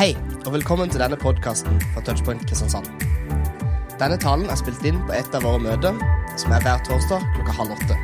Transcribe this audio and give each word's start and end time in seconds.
Hei, 0.00 0.14
og 0.46 0.54
velkommen 0.54 0.88
til 0.88 1.02
denne 1.02 1.16
podkasten 1.20 1.74
fra 1.92 2.00
Touchpoint 2.00 2.40
Kristiansand. 2.48 2.86
Denne 4.00 4.16
talen 4.16 4.48
er 4.48 4.56
spilt 4.56 4.80
inn 4.88 4.96
på 5.04 5.12
et 5.12 5.36
av 5.36 5.44
våre 5.44 5.60
møter, 5.60 5.98
som 6.40 6.54
er 6.56 6.64
hver 6.64 6.80
torsdag 6.86 7.26
klokka 7.34 7.56
halv 7.58 7.74
åtte. 7.74 7.98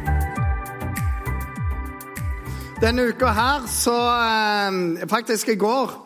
Denne 2.84 3.08
uka 3.08 3.32
her, 3.32 3.64
så 3.72 3.96
eh, 4.12 5.08
Faktisk 5.08 5.54
i 5.54 5.56
går 5.56 5.96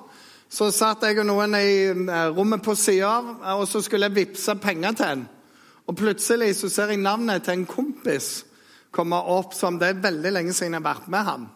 så 0.46 0.70
satt 0.70 1.02
jeg 1.08 1.24
og 1.24 1.26
noen 1.26 1.58
i 1.58 1.74
eh, 1.90 2.26
rommet 2.38 2.62
på 2.62 2.78
sida 2.78 3.10
av, 3.16 3.34
og 3.58 3.66
så 3.66 3.82
skulle 3.82 4.06
jeg 4.06 4.20
vippse 4.20 4.54
penger 4.62 4.94
til 4.94 5.16
en. 5.16 5.28
Og 5.90 5.98
plutselig 5.98 6.52
så 6.60 6.70
ser 6.70 6.94
jeg 6.94 7.02
navnet 7.02 7.48
til 7.48 7.58
en 7.58 7.66
kompis 7.66 8.36
komme 8.94 9.18
opp 9.18 9.58
som 9.58 9.82
det 9.82 9.90
er 9.90 10.04
veldig 10.06 10.38
lenge 10.38 10.54
siden 10.54 10.78
jeg 10.78 10.84
har 10.84 10.92
vært 10.92 11.10
med 11.10 11.32
han. 11.34 11.54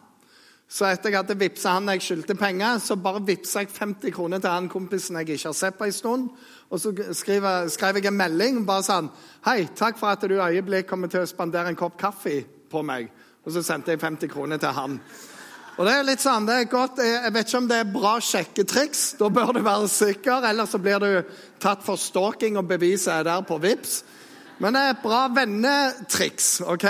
Så 0.67 0.87
etter 0.89 1.13
jeg 1.13 1.21
hadde 1.21 1.37
vippsa 1.37 1.75
han 1.75 1.91
jeg 1.93 2.01
skyldte 2.01 2.35
penger, 2.39 2.79
så 2.81 2.97
bare 2.97 3.21
vippsa 3.25 3.61
jeg 3.61 3.69
50 3.75 4.15
kroner 4.15 4.41
til 4.41 4.49
han 4.49 4.69
kompisen 4.71 5.19
jeg 5.19 5.35
ikke 5.35 5.51
har 5.51 5.57
sett 5.57 5.77
på 5.77 5.85
en 5.85 5.93
stund. 5.93 6.25
Og 6.73 6.81
så 6.81 6.91
skrev, 7.13 7.45
skrev 7.69 7.99
jeg 7.99 8.09
en 8.09 8.17
melding 8.17 8.63
bare 8.65 8.83
sånn 8.87 9.11
Hei, 9.45 9.67
takk 9.77 9.99
for 9.99 10.09
at 10.09 10.25
du 10.25 10.39
øyeblikk 10.39 10.89
kommer 10.89 11.11
til 11.11 11.21
å 11.21 11.29
spandere 11.29 11.69
en 11.69 11.77
kopp 11.77 11.99
kaffe 12.01 12.39
på 12.71 12.81
meg. 12.83 13.11
Og 13.45 13.53
så 13.53 13.61
sendte 13.61 13.93
jeg 13.93 14.01
50 14.01 14.31
kroner 14.33 14.61
til 14.61 14.73
han. 14.73 14.97
Og 15.75 15.83
det 15.83 15.91
er 15.91 16.05
litt 16.07 16.23
sånn, 16.23 16.47
det 16.47 16.55
er 16.55 16.69
godt, 16.71 17.01
Jeg 17.03 17.33
vet 17.35 17.49
ikke 17.49 17.59
om 17.59 17.67
det 17.67 17.79
er 17.83 17.91
bra 17.91 18.13
sjekketriks. 18.23 19.01
Da 19.19 19.29
bør 19.29 19.53
du 19.53 19.61
være 19.61 19.89
sikker, 19.91 20.47
ellers 20.49 20.71
så 20.71 20.79
blir 20.79 21.03
du 21.03 21.37
tatt 21.59 21.83
for 21.83 21.99
stalking, 21.99 22.57
og 22.57 22.69
beviset 22.69 23.11
er 23.19 23.27
der 23.27 23.43
på 23.45 23.59
VIPS. 23.59 23.99
Men 24.63 24.73
det 24.73 24.81
er 24.81 24.93
et 24.93 25.03
bra 25.03 25.25
vennetriks. 25.35 26.61
ok? 26.63 26.87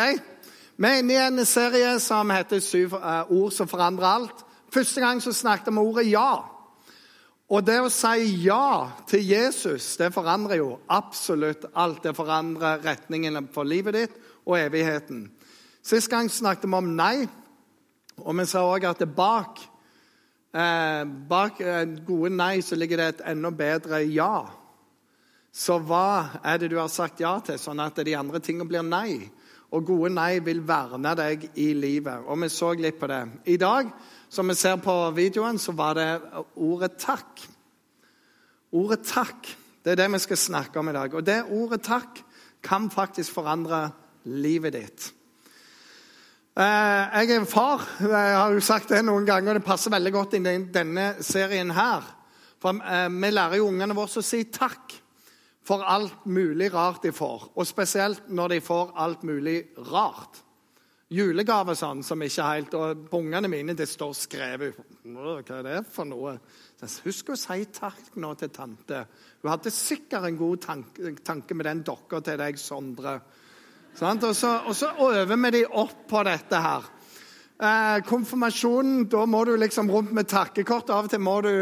Vi 0.76 0.88
er 0.90 0.98
inne 1.00 1.14
i 1.14 1.22
en 1.24 1.46
serie 1.48 1.94
som 2.04 2.30
heter 2.36 2.60
'Syv 2.60 2.94
eh, 2.94 3.32
ord 3.32 3.52
som 3.52 3.68
forandrer 3.68 4.08
alt'. 4.08 4.44
Første 4.74 5.02
gang 5.02 5.22
så 5.24 5.32
snakket 5.34 5.68
vi 5.68 5.70
om 5.72 5.78
ordet 5.78 6.06
'ja'. 6.12 6.44
Og 7.50 7.66
det 7.66 7.80
å 7.80 7.90
si 7.90 8.44
ja 8.44 8.90
til 9.08 9.28
Jesus, 9.28 9.96
det 9.98 10.14
forandrer 10.14 10.58
jo 10.58 10.80
absolutt 10.90 11.66
alt. 11.76 12.04
Det 12.04 12.16
forandrer 12.16 12.84
retningen 12.84 13.48
for 13.54 13.64
livet 13.64 13.94
ditt 13.94 14.12
og 14.46 14.60
evigheten. 14.60 15.32
Sist 15.84 16.10
gang 16.10 16.30
snakket 16.30 16.68
vi 16.68 16.74
om 16.74 16.96
nei, 16.96 17.28
og 18.18 18.36
vi 18.38 18.46
sa 18.46 18.60
òg 18.60 18.84
at 18.84 19.16
bak, 19.16 19.60
eh, 20.54 21.06
bak 21.06 21.58
gode 22.06 22.30
nei 22.30 22.62
så 22.62 22.76
ligger 22.76 22.98
det 22.98 23.08
et 23.08 23.22
enda 23.32 23.50
bedre 23.50 24.04
ja. 24.12 24.46
Så 25.54 25.80
hva 25.80 26.42
er 26.44 26.58
det 26.58 26.72
du 26.72 26.78
har 26.78 26.90
sagt 26.90 27.20
ja 27.20 27.40
til, 27.40 27.56
sånn 27.60 27.80
at 27.80 27.96
de 27.96 28.16
andre 28.16 28.40
tingene 28.40 28.68
blir 28.68 28.84
nei? 28.84 29.32
Og 29.74 29.86
gode 29.86 30.12
nei 30.14 30.40
vil 30.46 30.62
verne 30.68 31.16
deg 31.18 31.50
i 31.62 31.72
livet. 31.74 32.28
Og 32.28 32.40
vi 32.42 32.50
så 32.54 32.74
litt 32.78 33.00
på 33.00 33.10
det. 33.10 33.24
I 33.46 33.58
dag, 33.58 33.90
som 34.30 34.48
vi 34.50 34.56
ser 34.56 34.78
på 34.84 34.94
videoen, 35.16 35.58
så 35.60 35.72
var 35.72 35.94
det 35.94 36.22
ordet 36.56 36.92
'takk'. 36.98 37.48
Ordet 38.72 39.00
'takk' 39.00 39.56
det 39.86 39.92
er 39.92 39.96
det 39.96 40.12
vi 40.12 40.20
skal 40.20 40.38
snakke 40.38 40.80
om 40.80 40.90
i 40.90 40.94
dag. 40.94 41.14
Og 41.14 41.26
det 41.26 41.44
ordet 41.50 41.82
'takk' 41.88 42.24
kan 42.64 42.90
faktisk 42.90 43.34
forandre 43.34 43.92
livet 44.24 44.74
ditt. 44.74 45.14
Jeg 46.56 47.32
er 47.32 47.46
far. 47.46 47.82
Jeg 48.00 48.38
har 48.38 48.52
jo 48.54 48.60
sagt 48.60 48.90
det 48.90 49.06
noen 49.06 49.26
ganger, 49.26 49.50
og 49.50 49.56
det 49.56 49.68
passer 49.68 49.92
veldig 49.92 50.12
godt 50.14 50.34
inn 50.34 50.46
i 50.48 50.58
denne 50.72 51.16
serien 51.22 51.72
her. 51.72 52.02
For 52.60 52.72
Vi 53.10 53.32
lærer 53.32 53.56
jo 53.56 53.68
ungene 53.68 53.96
våre 53.96 54.08
å 54.08 54.24
si 54.24 54.44
takk 54.44 55.05
for 55.66 55.84
alt 55.84 56.26
mulig 56.26 56.70
rart 56.74 57.04
de 57.04 57.12
får. 57.16 57.50
Og 57.56 57.68
spesielt 57.68 58.30
når 58.30 58.56
de 58.56 58.62
får 58.62 58.92
alt 59.02 59.24
mulig 59.26 59.62
rart. 59.92 60.42
Julegave 61.16 61.76
sånn 61.78 62.00
som 62.02 62.22
ikke 62.26 62.46
helt 62.48 62.72
Og 62.80 63.04
på 63.12 63.20
ungene 63.22 63.46
mine 63.46 63.76
det 63.78 63.86
står 63.86 64.16
skrevet 64.18 64.80
Hva 65.06 65.36
er 65.38 65.68
det 65.68 65.76
for 65.94 66.10
noe? 66.10 66.34
Husk 67.06 67.30
å 67.30 67.38
si 67.38 67.68
takk 67.74 68.18
nå 68.22 68.32
til 68.40 68.50
tante. 68.54 69.04
Hun 69.42 69.52
hadde 69.52 69.74
sikkert 69.74 70.26
en 70.26 70.38
god 70.38 70.64
tanke, 70.66 71.14
tanke 71.22 71.58
med 71.58 71.70
den 71.70 71.84
dokka 71.86 72.20
til 72.26 72.42
deg, 72.42 72.58
Sondre. 72.60 73.16
Og 73.96 74.26
så, 74.36 74.52
og 74.68 74.76
så 74.76 74.90
øver 74.98 75.38
vi 75.46 75.52
de 75.56 75.64
opp 75.66 76.04
på 76.10 76.24
dette 76.28 76.60
her. 76.62 76.90
Eh, 77.56 78.02
konfirmasjonen, 78.06 79.06
da 79.08 79.24
må 79.26 79.46
du 79.48 79.56
liksom 79.56 79.90
rundt 79.94 80.12
med 80.14 80.28
takkekort. 80.28 80.92
Av 80.92 81.08
og 81.08 81.14
til 81.14 81.24
må 81.24 81.40
du 81.46 81.54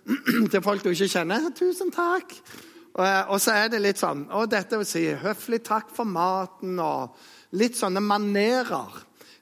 til 0.52 0.62
folk 0.62 0.84
du 0.84 0.92
ikke 0.92 1.10
kjenner. 1.18 1.50
'Tusen 1.50 1.90
takk.' 1.90 2.68
Og, 2.94 3.06
og 3.06 3.38
så 3.40 3.54
er 3.54 3.68
det 3.70 3.78
litt 3.84 4.00
sånn 4.00 4.24
Og 4.34 4.48
dette 4.50 4.74
vil 4.80 4.88
si 4.88 5.04
høflig 5.14 5.60
takk 5.62 5.92
for 5.94 6.08
maten 6.08 6.78
og 6.82 7.14
litt 7.54 7.78
sånne 7.78 8.02
manerer. 8.02 8.96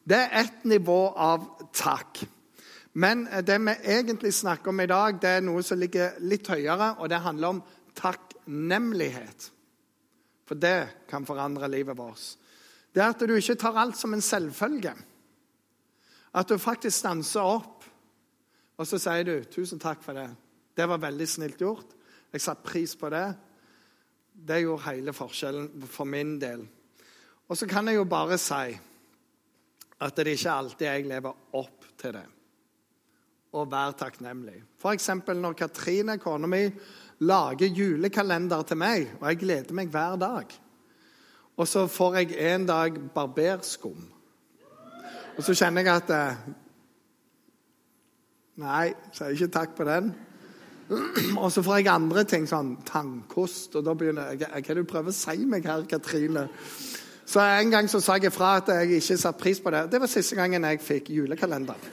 Det 0.08 0.16
er 0.16 0.36
ett 0.40 0.64
nivå 0.68 1.00
av 1.12 1.44
takk. 1.76 2.22
Men 2.96 3.26
det 3.44 3.58
vi 3.60 3.74
egentlig 3.92 4.32
snakker 4.34 4.72
om 4.72 4.80
i 4.80 4.88
dag, 4.88 5.18
det 5.20 5.34
er 5.38 5.44
noe 5.44 5.62
som 5.62 5.78
ligger 5.78 6.16
litt 6.24 6.48
høyere, 6.48 6.94
og 6.98 7.10
det 7.12 7.20
handler 7.20 7.52
om 7.52 7.60
takknemlighet. 7.98 9.50
For 10.48 10.56
det 10.56 11.04
kan 11.10 11.28
forandre 11.28 11.68
livet 11.68 11.98
vårt. 11.98 12.24
Det 12.94 13.04
er 13.04 13.12
at 13.12 13.20
du 13.20 13.34
ikke 13.36 13.58
tar 13.60 13.76
alt 13.76 13.98
som 14.00 14.16
en 14.16 14.24
selvfølge. 14.24 14.94
At 16.32 16.48
du 16.48 16.56
faktisk 16.58 16.96
stanser 16.96 17.44
opp, 17.44 17.84
og 18.78 18.86
så 18.86 18.98
sier 18.98 19.24
du 19.24 19.44
'Tusen 19.44 19.78
takk 19.78 20.02
for 20.02 20.12
det'. 20.12 20.34
Det 20.76 20.88
var 20.88 20.98
veldig 20.98 21.28
snilt 21.28 21.60
gjort. 21.60 21.97
Jeg 22.32 22.44
satte 22.44 22.66
pris 22.66 22.94
på 22.96 23.10
det. 23.12 23.26
Det 24.48 24.60
gjorde 24.62 24.90
hele 24.90 25.14
forskjellen 25.16 25.86
for 25.90 26.08
min 26.08 26.36
del. 26.40 26.66
Og 27.48 27.56
så 27.56 27.66
kan 27.66 27.88
jeg 27.88 27.96
jo 27.96 28.04
bare 28.08 28.38
si 28.38 28.76
at 29.98 30.16
det 30.16 30.34
ikke 30.36 30.52
alltid 30.52 30.86
jeg 30.86 31.06
lever 31.08 31.56
opp 31.58 31.88
til 31.98 32.14
det. 32.14 32.26
Og 33.56 33.70
være 33.72 33.96
takknemlig. 33.98 34.60
F.eks. 34.78 35.08
når 35.26 35.56
Katrine, 35.58 36.18
kona 36.18 36.46
mi, 36.46 36.66
lager 37.24 37.66
julekalender 37.66 38.62
til 38.62 38.78
meg, 38.78 39.08
og 39.20 39.26
jeg 39.28 39.40
gleder 39.40 39.74
meg 39.74 39.90
hver 39.90 40.20
dag. 40.20 40.52
Og 41.58 41.66
så 41.66 41.86
får 41.90 42.20
jeg 42.20 42.36
en 42.52 42.66
dag 42.68 43.00
barberskum. 43.14 44.04
Og 45.38 45.42
så 45.42 45.54
kjenner 45.54 45.86
jeg 45.86 46.02
at 46.02 46.14
eh, 46.14 46.46
Nei, 48.58 48.88
sier 49.14 49.34
ikke 49.34 49.54
takk 49.54 49.74
på 49.78 49.84
den. 49.86 50.08
Og 51.42 51.52
så 51.52 51.62
får 51.62 51.80
jeg 51.80 51.90
andre 51.92 52.24
ting, 52.24 52.46
sånn 52.48 52.76
tannkost. 52.88 53.76
Og 53.76 53.84
da 53.84 53.94
begynner 53.98 54.32
jeg 54.32 54.46
Hva 54.48 54.58
er 54.58 54.68
det 54.68 54.84
du 54.84 54.88
prøver 54.88 55.12
å 55.12 55.16
si 55.16 55.44
meg 55.48 55.66
her, 55.68 55.84
Katrine? 55.88 56.48
Så 57.28 57.40
En 57.44 57.70
gang 57.70 57.88
så 57.92 58.00
sa 58.00 58.16
jeg 58.16 58.30
ifra 58.30 58.56
at 58.62 58.70
jeg 58.72 59.00
ikke 59.02 59.18
satte 59.20 59.42
pris 59.42 59.60
på 59.60 59.72
det. 59.74 59.90
Det 59.92 60.00
var 60.00 60.08
siste 60.08 60.36
gangen 60.38 60.64
jeg 60.64 60.80
fikk 60.80 61.10
julekalender. 61.12 61.88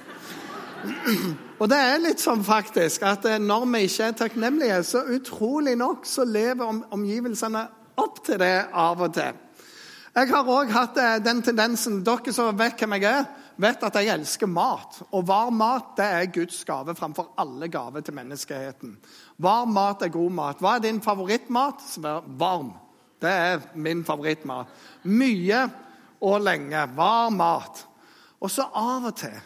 Og 1.59 1.69
det 1.71 1.79
er 1.79 2.03
litt 2.03 2.21
sånn 2.23 2.43
faktisk 2.45 3.03
at 3.07 3.25
eh, 3.27 3.41
når 3.41 3.65
vi 3.73 3.81
ikke 3.87 4.09
er 4.09 4.19
takknemlige, 4.21 4.83
så 4.83 5.03
utrolig 5.17 5.75
nok 5.79 6.07
så 6.07 6.23
lever 6.27 6.83
omgivelsene 6.95 7.65
opp 7.99 8.21
til 8.25 8.39
det 8.39 8.55
av 8.71 9.01
og 9.01 9.13
til. 9.15 9.41
Jeg 10.15 10.31
har 10.31 10.51
òg 10.51 10.71
hatt 10.71 10.99
eh, 11.01 11.17
den 11.23 11.41
tendensen 11.43 11.99
Dere 12.07 12.31
som 12.35 12.55
vet 12.55 12.79
hvem 12.79 12.95
jeg 12.95 13.07
er, 13.11 13.25
vet 13.61 13.83
at 13.87 13.97
jeg 13.99 14.11
elsker 14.13 14.49
mat. 14.51 14.99
Og 15.11 15.25
varm 15.27 15.59
mat 15.61 15.95
det 15.99 16.05
er 16.05 16.31
Guds 16.33 16.61
gave 16.67 16.95
framfor 16.97 17.31
alle 17.41 17.69
gaver 17.71 18.05
til 18.05 18.17
menneskeheten. 18.17 18.97
Varm 19.41 19.73
mat 19.75 20.05
er 20.05 20.13
god 20.13 20.35
mat. 20.35 20.61
Hva 20.63 20.75
er 20.75 20.85
din 20.85 21.01
favorittmat? 21.03 21.83
Varm. 22.39 22.73
Det 23.21 23.31
er 23.31 23.67
min 23.73 24.03
favorittmat. 24.05 24.71
Mye 25.03 25.65
og 26.21 26.39
lenge. 26.43 26.87
Varm 26.95 27.37
mat. 27.41 27.85
Og 28.41 28.51
så 28.51 28.67
av 28.73 29.11
og 29.11 29.19
til 29.19 29.37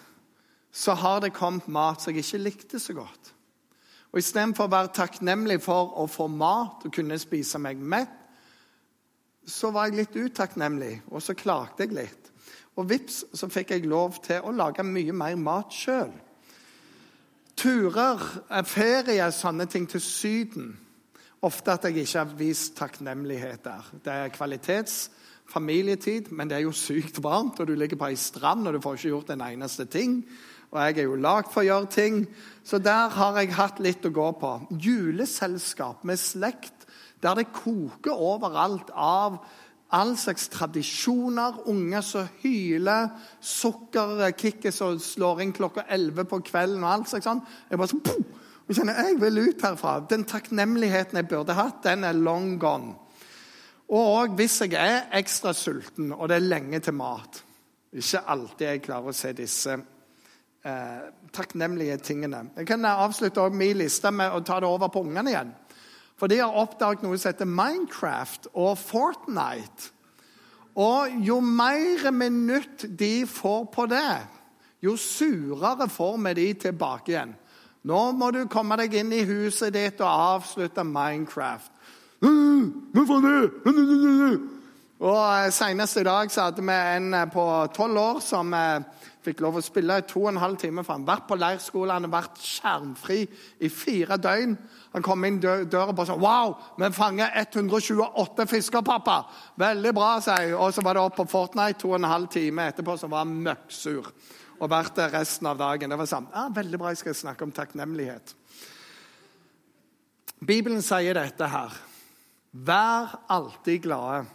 så 0.80 0.94
har 0.94 1.22
det 1.24 1.34
kommet 1.34 1.68
mat 1.68 2.02
som 2.02 2.14
jeg 2.14 2.24
ikke 2.24 2.44
likte 2.44 2.80
så 2.80 2.94
godt. 2.94 3.34
Og 4.10 4.22
Istedenfor 4.22 4.66
å 4.68 4.74
være 4.74 4.94
takknemlig 4.96 5.60
for 5.62 5.94
å 6.02 6.06
få 6.10 6.28
mat 6.32 6.86
og 6.86 6.94
kunne 6.94 7.18
spise 7.22 7.62
meg 7.62 7.82
mett, 7.82 8.16
så 9.50 9.72
var 9.74 9.90
jeg 9.90 9.98
litt 9.98 10.18
utakknemlig, 10.18 11.00
og 11.10 11.24
så 11.26 11.34
klagde 11.38 11.86
jeg 11.86 11.96
litt. 11.98 12.29
Og 12.80 12.88
vips, 12.88 13.26
så 13.36 13.50
fikk 13.52 13.74
jeg 13.76 13.88
lov 13.92 14.22
til 14.24 14.46
å 14.46 14.56
lage 14.56 14.86
mye 14.88 15.16
mer 15.16 15.36
mat 15.40 15.74
sjøl. 15.76 16.14
Turer, 17.60 18.22
ferie, 18.64 19.26
sånne 19.36 19.68
ting 19.68 19.88
til 19.92 20.00
Syden. 20.00 20.70
Ofte 21.44 21.76
at 21.76 21.88
jeg 21.88 22.06
ikke 22.06 22.22
har 22.22 22.38
vist 22.40 22.78
takknemlighet 22.80 23.66
der. 23.66 23.90
Det 24.04 24.14
er 24.14 24.32
kvalitets 24.32 25.10
familietid, 25.50 26.32
men 26.32 26.48
det 26.48 26.60
er 26.60 26.66
jo 26.68 26.76
sykt 26.76 27.20
varmt, 27.24 27.60
og 27.60 27.68
du 27.68 27.76
ligger 27.76 28.00
på 28.00 28.10
ei 28.12 28.18
strand 28.20 28.68
og 28.68 28.76
du 28.76 28.82
får 28.84 29.00
ikke 29.00 29.12
gjort 29.12 29.32
en 29.36 29.46
eneste 29.50 29.88
ting. 29.92 30.22
Og 30.70 30.80
jeg 30.84 31.00
er 31.00 31.08
jo 31.10 31.20
lagd 31.20 31.50
for 31.52 31.64
å 31.64 31.68
gjøre 31.68 31.92
ting. 31.92 32.20
Så 32.64 32.78
der 32.84 33.10
har 33.16 33.40
jeg 33.40 33.56
hatt 33.58 33.80
litt 33.82 34.06
å 34.06 34.14
gå 34.14 34.28
på. 34.40 34.52
Juleselskap 34.78 36.06
med 36.06 36.22
slekt 36.22 36.86
der 37.20 37.36
det 37.36 37.50
koker 37.52 38.16
overalt 38.16 38.94
av 38.96 39.42
all 39.90 40.16
slags 40.18 40.48
tradisjoner. 40.54 41.62
Unger 41.70 42.02
som 42.06 42.30
hyler, 42.44 43.10
sukkerkicket 43.42 44.76
som 44.76 45.00
slår 45.02 45.44
inn 45.44 45.54
klokka 45.56 45.86
11 45.90 46.30
på 46.30 46.42
kvelden. 46.52 46.84
og 46.84 46.92
alt 46.92 47.10
slags 47.10 47.28
sånn. 47.30 47.44
Jeg 47.70 47.82
bare 47.82 47.94
sånn, 47.94 48.26
og 48.70 48.78
kjenner, 48.78 49.00
jeg 49.02 49.18
vil 49.18 49.42
ut 49.48 49.64
herfra. 49.66 50.00
Den 50.06 50.26
takknemligheten 50.30 51.18
jeg 51.18 51.28
burde 51.30 51.56
hatt, 51.58 51.82
den 51.84 52.06
er 52.06 52.14
long 52.14 52.60
gone. 52.62 52.94
Og 53.90 54.36
hvis 54.38 54.60
jeg 54.62 54.76
er 54.78 55.08
ekstra 55.18 55.56
sulten, 55.58 56.12
og 56.14 56.30
det 56.30 56.38
er 56.38 56.46
lenge 56.46 56.80
til 56.86 56.94
mat 56.94 57.42
Ikke 57.90 58.22
alltid 58.30 58.68
jeg 58.68 58.82
klarer 58.86 59.10
å 59.10 59.18
se 59.18 59.32
disse 59.34 59.74
eh, 59.74 61.08
takknemlige 61.34 61.98
tingene. 62.06 62.44
Jeg 62.60 62.68
kan 62.70 62.86
avslutte 62.86 63.48
min 63.50 63.80
liste 63.82 64.12
med 64.14 64.30
å 64.30 64.44
ta 64.46 64.60
det 64.62 64.70
over 64.70 64.92
på 64.94 65.02
ungene 65.02 65.34
igjen. 65.34 65.56
For 66.20 66.28
de 66.28 66.42
har 66.42 66.58
oppdaget 66.60 67.06
noe 67.06 67.18
som 67.18 67.32
heter 67.32 67.48
Minecraft 67.48 68.50
og 68.54 68.76
Fortnite. 68.78 69.94
Og 70.80 71.16
jo 71.26 71.40
mer 71.44 72.12
minutt 72.12 72.86
de 73.00 73.26
får 73.28 73.66
på 73.74 73.86
det, 73.92 74.20
jo 74.84 74.96
surere 75.00 75.90
får 75.92 76.18
vi 76.24 76.34
de 76.38 76.48
tilbake 76.68 77.12
igjen. 77.12 77.34
Nå 77.90 78.12
må 78.16 78.30
du 78.36 78.44
komme 78.52 78.78
deg 78.80 78.94
inn 79.00 79.12
i 79.16 79.26
huset 79.28 79.74
ditt 79.76 80.00
og 80.04 80.12
avslutte 80.40 80.84
Minecraft. 80.84 81.72
Og 85.00 85.22
eh, 85.24 85.52
Senest 85.56 85.98
i 85.98 86.04
dag 86.04 86.32
så 86.32 86.50
hadde 86.50 86.64
vi 86.64 86.76
en 86.76 87.14
eh, 87.16 87.30
på 87.32 87.46
tolv 87.76 88.02
år 88.02 88.20
som 88.24 88.52
eh, 88.54 88.84
fikk 89.26 89.42
lov 89.44 89.58
å 89.60 89.64
spille 89.64 89.98
i 90.00 90.06
to 90.08 90.22
og 90.24 90.30
en 90.32 90.42
halv 90.42 90.58
time. 90.62 90.84
for 90.84 90.96
Han 90.96 91.08
vært 91.08 91.28
på 91.28 91.38
leirskole, 91.40 91.94
han 91.94 92.08
har 92.08 92.14
vært 92.14 92.40
skjermfri 92.44 93.20
i 93.60 93.70
fire 93.70 94.18
døgn. 94.18 94.56
Han 94.94 95.06
kom 95.06 95.26
inn 95.28 95.40
døra 95.42 95.92
og 95.92 96.06
sa 96.08 96.16
Wow, 96.16 96.56
vi 96.78 96.92
fanger 96.96 97.36
128 97.36 98.48
fisker, 98.48 98.82
pappa! 98.82 99.22
Veldig 99.60 99.94
bra, 99.94 100.10
sier 100.24 100.48
jeg. 100.48 100.58
Og 100.58 100.74
så 100.74 100.84
var 100.86 100.96
det 100.96 101.04
opp 101.04 101.20
på 101.20 101.28
Fortnite 101.30 101.80
to 101.82 101.94
og 101.94 102.00
en 102.00 102.10
halv 102.10 102.32
time 102.32 102.70
etterpå, 102.72 102.98
så 102.98 103.12
var 103.12 103.26
han 103.26 103.36
møkksur. 103.44 104.12
Og 104.60 104.72
vært 104.72 104.96
der 104.96 105.14
resten 105.14 105.48
av 105.48 105.60
dagen. 105.60 105.90
Det 105.90 106.00
var 106.00 106.10
sånn, 106.10 106.32
ja, 106.34 106.48
Veldig 106.56 106.80
bra, 106.80 106.94
jeg 106.94 107.04
skal 107.04 107.16
snakke 107.16 107.48
om 107.48 107.56
takknemlighet. 107.56 108.36
Bibelen 110.40 110.82
sier 110.84 111.18
dette 111.18 111.48
her. 111.52 111.74
Vær 112.52 113.18
alltid 113.30 113.84
glade. 113.84 114.26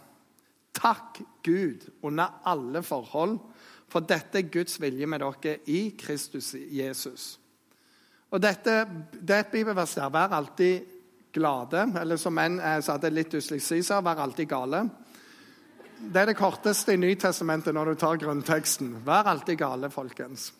Takk 0.75 1.21
Gud 1.45 1.85
under 2.03 2.41
alle 2.47 2.81
forhold, 2.83 3.39
for 3.89 4.05
dette 4.05 4.39
er 4.41 4.49
Guds 4.51 4.79
vilje 4.81 5.07
med 5.07 5.21
dere 5.21 5.59
i 5.71 5.89
Kristus 5.97 6.53
Jesus. 6.53 7.39
Og 8.31 8.41
dette, 8.41 8.85
Det 9.21 9.35
er. 9.35 10.09
Vær 10.09 10.33
alltid 10.33 10.81
glade. 11.33 11.91
Eller 12.01 12.17
som 12.17 12.37
en 12.37 12.59
eh, 12.59 12.81
sa 12.81 12.97
det 12.97 13.13
litt 13.13 13.31
dysleksi 13.31 13.81
sa, 13.83 14.01
vær 14.01 14.21
alltid 14.23 14.49
gale. 14.49 14.83
Det 15.95 16.21
er 16.21 16.25
det 16.31 16.37
korteste 16.37 16.93
i 16.93 16.99
Nytestamentet 16.99 17.73
når 17.75 17.85
du 17.93 17.95
tar 17.95 18.19
grunnteksten. 18.19 19.01
Vær 19.05 19.29
alltid 19.31 19.57
gale, 19.59 19.89
folkens. 19.89 20.51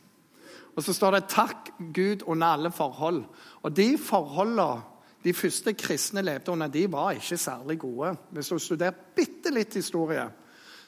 Og 0.76 0.84
så 0.84 0.94
står 0.94 1.12
det 1.12 1.28
'takk 1.28 1.72
Gud 1.94 2.24
under 2.28 2.48
alle 2.48 2.72
forhold'. 2.72 3.26
Og 3.64 3.76
de 3.76 3.98
forholdene 3.98 4.82
de 5.24 5.34
første 5.34 5.74
kristne 5.74 6.22
levde 6.22 6.52
under, 6.52 6.68
de 6.68 6.92
var 6.92 7.12
ikke 7.12 7.38
særlig 7.38 7.80
gode. 7.80 8.16
Hvis 8.32 8.48
du 8.48 8.60
studerer 8.60 8.94
bitte 9.16 9.50
litt 9.50 9.74
historie, 9.74 10.30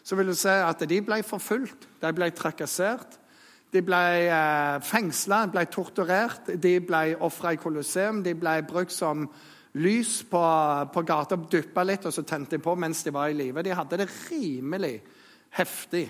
så 0.08 0.16
vil 0.16 0.32
du 0.32 0.38
se 0.40 0.54
at 0.64 0.84
de 0.88 1.02
ble 1.04 1.20
forfulgt, 1.28 1.90
de 2.00 2.12
ble 2.16 2.30
trakassert. 2.32 3.18
De 3.76 3.82
ble 3.84 4.04
eh, 4.32 4.78
fengsla, 4.88 5.42
ble 5.52 5.66
torturert, 5.68 6.54
de 6.56 6.78
ble 6.80 7.18
ofra 7.28 7.52
i 7.52 7.60
Colosseum. 7.60 8.22
De 8.24 8.32
ble 8.40 8.54
brukt 8.70 8.96
som 8.96 9.26
lys 9.76 10.22
på, 10.32 10.44
på 10.94 11.04
gata, 11.04 11.36
dyppa 11.36 11.84
litt, 11.84 12.08
og 12.08 12.16
så 12.16 12.24
tente 12.24 12.56
de 12.56 12.64
på 12.64 12.78
mens 12.80 13.04
de 13.04 13.12
var 13.12 13.34
i 13.34 13.36
live. 13.36 13.66
De 13.68 13.76
hadde 13.76 14.00
det 14.00 14.08
rimelig 14.30 14.96
heftig. 15.60 16.06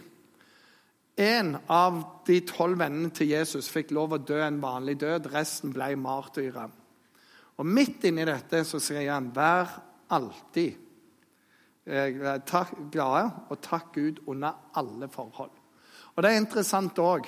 En 1.17 1.55
av 1.73 1.97
de 2.29 2.43
tolv 2.45 2.77
vennene 2.77 3.09
til 3.17 3.33
Jesus 3.33 3.71
fikk 3.73 3.95
lov 3.97 4.13
å 4.13 4.21
dø 4.21 4.37
en 4.45 4.61
vanlig 4.61 4.99
død. 5.01 5.31
Resten 5.33 5.73
ble 5.73 5.95
martyrer. 5.97 6.69
Og 7.57 7.65
midt 7.65 8.05
inni 8.05 8.29
dette 8.29 8.61
så 8.61 8.77
sier 8.77 9.09
han, 9.09 9.33
vær 9.33 9.73
alltid 10.13 10.85
glade 11.87 13.25
og 13.49 13.59
takk 13.63 13.93
Gud 13.95 14.21
under 14.27 14.71
alle 14.75 15.07
forhold. 15.09 15.51
Og 16.15 16.23
Det 16.23 16.31
er 16.31 16.41
interessant 16.41 16.99
òg. 16.99 17.27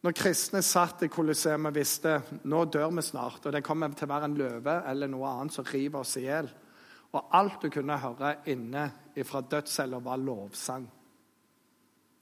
Når 0.00 0.16
kristne 0.16 0.62
satt 0.64 1.02
i 1.04 1.10
Colosseum 1.12 1.68
og 1.68 1.74
visste 1.76 2.14
nå 2.48 2.64
dør 2.72 2.88
vi 2.96 3.02
snart, 3.04 3.44
og 3.44 3.52
det 3.52 3.64
kommer 3.64 3.92
til 3.92 4.08
å 4.08 4.12
være 4.14 4.30
en 4.30 4.36
løve 4.38 4.76
eller 4.88 5.10
noe 5.12 5.28
annet 5.28 5.52
som 5.52 5.66
river 5.68 6.00
oss 6.00 6.16
i 6.16 6.24
hjel 6.24 6.48
Og 7.12 7.34
alt 7.36 7.60
du 7.60 7.68
kunne 7.74 7.98
høre 7.98 8.36
inne 8.46 8.86
fra 9.26 9.40
dødscella, 9.42 9.98
var 9.98 10.16
lovsang. 10.16 10.86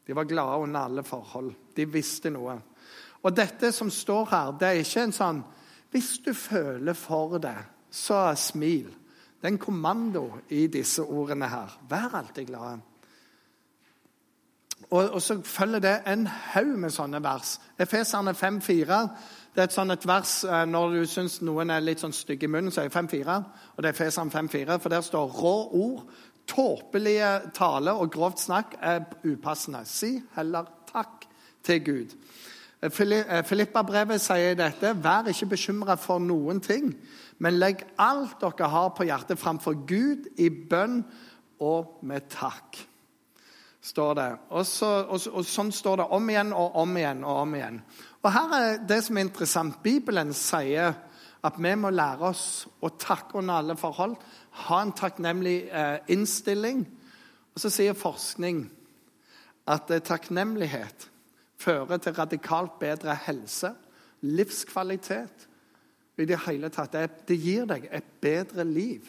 De 0.06 0.14
var 0.16 0.24
glade 0.24 0.62
under 0.64 0.80
alle 0.80 1.02
forhold. 1.04 1.52
De 1.76 1.84
visste 1.84 2.30
noe. 2.30 2.56
Og 3.22 3.36
dette 3.36 3.70
som 3.72 3.90
står 3.90 4.24
her, 4.30 4.52
det 4.58 4.68
er 4.68 4.80
ikke 4.80 5.02
en 5.04 5.12
sånn 5.12 5.42
hvis 5.92 6.18
du 6.24 6.32
føler 6.36 6.96
for 6.96 7.38
det, 7.40 7.56
så 7.90 8.28
smil. 8.36 8.90
Det 9.38 9.46
er 9.46 9.52
en 9.54 9.58
kommando 9.62 10.32
i 10.50 10.66
disse 10.66 11.02
ordene 11.02 11.48
her. 11.48 11.78
Vær 11.88 12.14
alltid 12.18 12.46
glad. 12.46 12.78
Og, 14.90 15.10
og, 15.10 15.22
så 15.22 15.40
følger 15.44 15.78
det 15.78 15.96
en 16.06 16.26
haug 16.26 16.78
med 16.78 16.90
sånne 16.90 17.20
vers. 17.22 17.58
Efeserne 17.78 18.32
5,4. 18.34 19.00
Det 19.54 19.62
er 19.62 19.68
et 19.68 19.74
sånt 19.74 20.06
vers 20.06 20.32
eh, 20.44 20.64
når 20.70 20.94
du 20.94 21.06
syns 21.06 21.40
noen 21.42 21.70
er 21.70 21.84
litt 21.84 22.02
sånn 22.02 22.14
stygge 22.14 22.46
i 22.46 22.50
munnen, 22.50 22.72
så 22.72 22.82
er 22.82 22.90
det 22.90 22.96
5,4. 22.96 23.38
Og 23.76 23.82
det 23.82 23.90
er 23.90 23.96
Efeserne 23.96 24.32
5,4, 24.34 24.78
for 24.78 24.94
der 24.94 25.04
står 25.06 25.38
rå 25.38 25.56
ord, 25.82 26.04
tåpelige 26.48 27.32
tale 27.54 27.92
og 27.92 28.10
grovt 28.14 28.40
snakk 28.40 28.78
er 28.80 29.04
upassende. 29.26 29.84
Si 29.84 30.14
heller 30.34 30.70
takk 30.88 31.26
til 31.66 31.84
Gud. 31.84 32.14
Eh, 32.78 33.42
Filippa-brevet 33.42 34.22
sier 34.22 34.54
dette. 34.58 34.92
Vær 35.02 35.26
ikke 35.26 35.50
bekymra 35.54 35.96
for 35.98 36.22
noen 36.22 36.60
ting, 36.62 36.92
men 37.42 37.58
legg 37.58 37.82
alt 37.98 38.38
dere 38.42 38.68
har 38.70 38.92
på 38.94 39.06
hjertet, 39.08 39.38
framfor 39.38 39.80
Gud 39.88 40.28
i 40.38 40.48
bønn 40.50 41.02
og 41.58 41.98
med 42.02 42.28
takk. 42.30 42.84
står 43.80 44.14
det. 44.14 44.30
Og, 44.50 44.66
så, 44.66 44.86
og, 45.08 45.20
og, 45.32 45.44
Sånn 45.46 45.70
står 45.72 45.96
det 45.96 46.06
om 46.12 46.30
igjen 46.30 46.50
og 46.52 46.74
om 46.76 46.96
igjen 46.98 47.22
og 47.24 47.36
om 47.42 47.54
igjen. 47.54 47.82
Og 48.22 48.32
Her 48.34 48.54
er 48.56 48.80
det 48.84 48.98
som 49.04 49.16
er 49.16 49.24
interessant. 49.24 49.78
Bibelen 49.82 50.34
sier 50.34 50.94
at 51.46 51.58
vi 51.58 51.74
må 51.78 51.90
lære 51.90 52.26
oss 52.28 52.66
å 52.82 52.90
takke 52.90 53.38
under 53.38 53.62
alle 53.62 53.76
forhold. 53.78 54.18
Ha 54.66 54.80
en 54.82 54.92
takknemlig 54.92 55.70
eh, 55.70 55.98
innstilling. 56.12 56.82
Og 57.54 57.62
så 57.62 57.70
sier 57.72 57.96
forskning 57.96 58.66
at 59.70 59.90
eh, 59.94 60.02
takknemlighet 60.04 61.08
fører 61.58 61.96
til 61.96 62.14
radikalt 62.18 62.78
bedre 62.80 63.14
helse, 63.26 63.72
livskvalitet 64.20 65.48
i 66.18 66.26
det 66.26 66.40
hele 66.46 66.70
tatt. 66.74 66.96
Det 67.28 67.38
gir 67.38 67.66
deg 67.70 67.88
et 67.92 68.10
bedre 68.22 68.64
liv. 68.66 69.06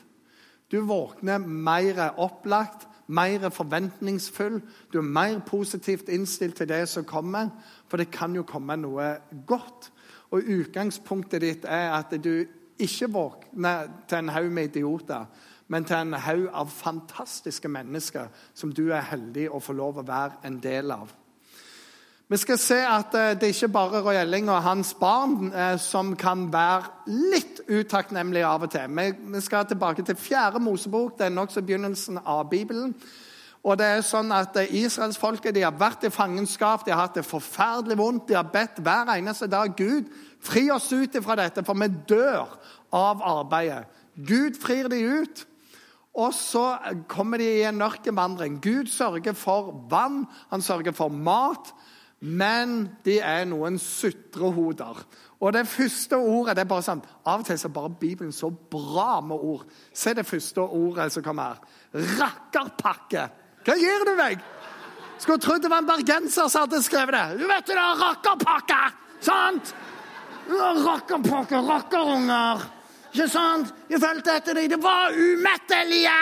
Du 0.70 0.82
våkner 0.86 1.42
mer 1.42 2.02
opplagt, 2.22 2.86
mer 3.08 3.50
forventningsfull. 3.50 4.60
Du 4.94 5.00
er 5.00 5.08
mer 5.08 5.40
positivt 5.46 6.10
innstilt 6.10 6.60
til 6.62 6.70
det 6.70 6.84
som 6.90 7.06
kommer, 7.10 7.50
for 7.88 7.98
det 7.98 8.12
kan 8.14 8.36
jo 8.36 8.46
komme 8.46 8.78
noe 8.78 9.16
godt. 9.50 9.90
Og 10.30 10.46
Utgangspunktet 10.46 11.42
ditt 11.42 11.66
er 11.66 11.96
at 11.98 12.14
du 12.22 12.46
ikke 12.80 13.10
våkner 13.12 13.90
til 14.08 14.22
en 14.22 14.30
haug 14.30 14.52
med 14.52 14.70
idioter, 14.70 15.26
men 15.68 15.86
til 15.86 15.96
en 15.96 16.14
haug 16.14 16.46
av 16.54 16.70
fantastiske 16.70 17.70
mennesker 17.70 18.30
som 18.54 18.72
du 18.74 18.90
er 18.90 19.10
heldig 19.10 19.50
å 19.50 19.62
få 19.62 19.74
lov 19.78 20.00
å 20.00 20.06
være 20.06 20.46
en 20.46 20.62
del 20.62 20.94
av. 20.94 21.10
Vi 22.30 22.38
skal 22.38 22.60
se 22.62 22.76
at 22.86 23.16
eh, 23.18 23.32
det 23.34 23.48
er 23.48 23.56
ikke 23.56 23.68
bare 23.74 24.00
Roy 24.06 24.20
Elling 24.20 24.52
og 24.54 24.62
hans 24.62 24.92
barn 24.94 25.48
eh, 25.50 25.80
som 25.82 26.12
kan 26.14 26.44
være 26.54 27.16
litt 27.32 27.64
utakknemlige 27.66 28.46
av 28.46 28.68
og 28.68 28.70
til. 28.70 29.00
Vi 29.34 29.42
skal 29.42 29.66
tilbake 29.66 30.06
til 30.06 30.14
fjerde 30.14 30.62
Mosebok. 30.62 31.16
Det 31.18 31.26
er 31.26 31.34
nokså 31.34 31.66
begynnelsen 31.66 32.22
av 32.22 32.44
Bibelen. 32.52 32.94
Og 33.66 33.80
det 33.82 33.90
er 33.90 34.06
sånn 34.06 34.30
at 34.30 34.62
eh, 34.62 34.70
Israelsfolket 34.84 35.58
har 35.58 35.74
vært 35.82 36.06
i 36.06 36.14
fangenskap, 36.14 36.86
de 36.86 36.94
har 36.94 37.08
hatt 37.08 37.18
det 37.18 37.26
forferdelig 37.26 37.98
vondt. 37.98 38.30
De 38.30 38.38
har 38.38 38.54
bedt 38.54 38.78
hver 38.78 39.10
eneste 39.18 39.50
dag 39.50 39.74
Gud, 39.74 40.14
fri 40.38 40.68
oss 40.70 40.94
ut 40.94 41.18
fra 41.26 41.42
dette, 41.42 41.66
for 41.66 41.82
vi 41.82 41.90
dør 42.14 42.46
av 42.94 43.26
arbeidet. 43.26 43.88
Gud 44.14 44.62
frir 44.62 44.94
de 44.94 45.02
ut. 45.02 45.48
Og 46.14 46.34
så 46.38 46.76
kommer 47.10 47.42
de 47.42 47.56
i 47.58 47.66
en 47.66 47.82
ørkenvandring. 47.82 48.62
Gud 48.62 48.94
sørger 48.94 49.34
for 49.34 49.80
vann, 49.90 50.28
han 50.54 50.62
sørger 50.62 50.94
for 50.94 51.10
mat 51.10 51.74
men 52.20 52.90
de 53.06 53.20
er 53.24 53.46
noen 53.48 53.78
sutrehoder. 53.80 55.04
Og 55.40 55.54
det 55.56 55.68
første 55.72 56.18
ordet 56.20 56.58
det 56.58 56.66
er 56.66 56.72
bare 56.72 56.84
sånn, 56.84 57.04
Av 57.24 57.40
og 57.40 57.46
til 57.48 57.56
er 57.56 57.72
bare 57.72 57.92
Bibelen 58.02 58.34
så 58.36 58.50
bra 58.52 59.22
med 59.24 59.40
ord. 59.40 59.68
Se 59.96 60.14
det 60.14 60.28
første 60.28 60.62
ordet 60.62 61.12
som 61.14 61.24
kommer 61.24 61.54
her. 61.54 61.62
Rakkerpakke. 62.20 63.30
Hva 63.64 63.78
gir 63.80 64.04
du 64.08 64.16
meg? 64.20 64.44
Skulle 65.20 65.40
trodd 65.44 65.64
det 65.64 65.72
var 65.72 65.84
en 65.84 65.88
bergenser 65.88 66.48
som 66.48 66.66
hadde 66.66 66.82
skrevet 66.84 67.16
det. 67.16 67.40
Du 67.40 67.48
vet 67.48 67.68
det, 67.68 67.78
rakkerpakke! 68.04 68.82
Sant? 69.24 69.74
Rakkerpakke, 70.50 71.64
rakkerunger. 71.68 72.68
Ikke 73.14 73.28
sant? 73.32 73.74
Jeg 73.90 74.00
følte 74.04 74.38
etter 74.40 74.60
dem. 74.60 74.70
Det 74.72 74.80
var 74.84 75.16
umettelige. 75.16 76.20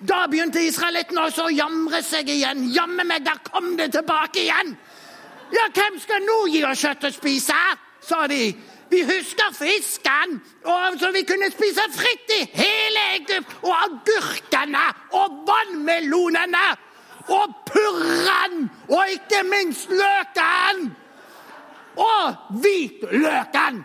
Da 0.00 0.24
begynte 0.30 0.62
israelittene 0.64 1.26
også 1.26 1.46
å 1.48 1.52
jamre 1.52 2.00
seg 2.04 2.30
igjen. 2.32 2.64
Jammen 2.72 3.08
meg, 3.08 3.26
der 3.26 3.42
kom 3.50 3.74
det 3.78 3.90
tilbake 3.98 4.46
igjen! 4.46 4.74
Ja, 5.50 5.68
hvem 5.74 5.98
skal 6.00 6.22
nå 6.26 6.42
gi 6.52 6.64
oss 6.64 6.84
kjøtt 6.84 7.08
å 7.08 7.14
spise? 7.14 7.62
sa 8.00 8.26
de. 8.26 8.54
Vi 8.90 9.02
husker 9.06 9.52
fisken, 9.54 10.40
og 10.64 10.96
så 10.98 11.12
vi 11.14 11.22
kunne 11.22 11.50
spise 11.52 11.84
fritt 11.94 12.32
i 12.34 12.40
hele 12.56 13.02
Egypt. 13.18 13.52
Og 13.62 13.74
agurkene 13.76 14.86
og 15.14 15.44
vannmelonene 15.46 16.64
og 17.30 17.54
purren 17.68 18.64
og 18.88 19.14
ikke 19.14 19.44
minst 19.46 19.92
løken. 19.94 20.90
og 22.00 22.58
hvitløken! 22.62 23.84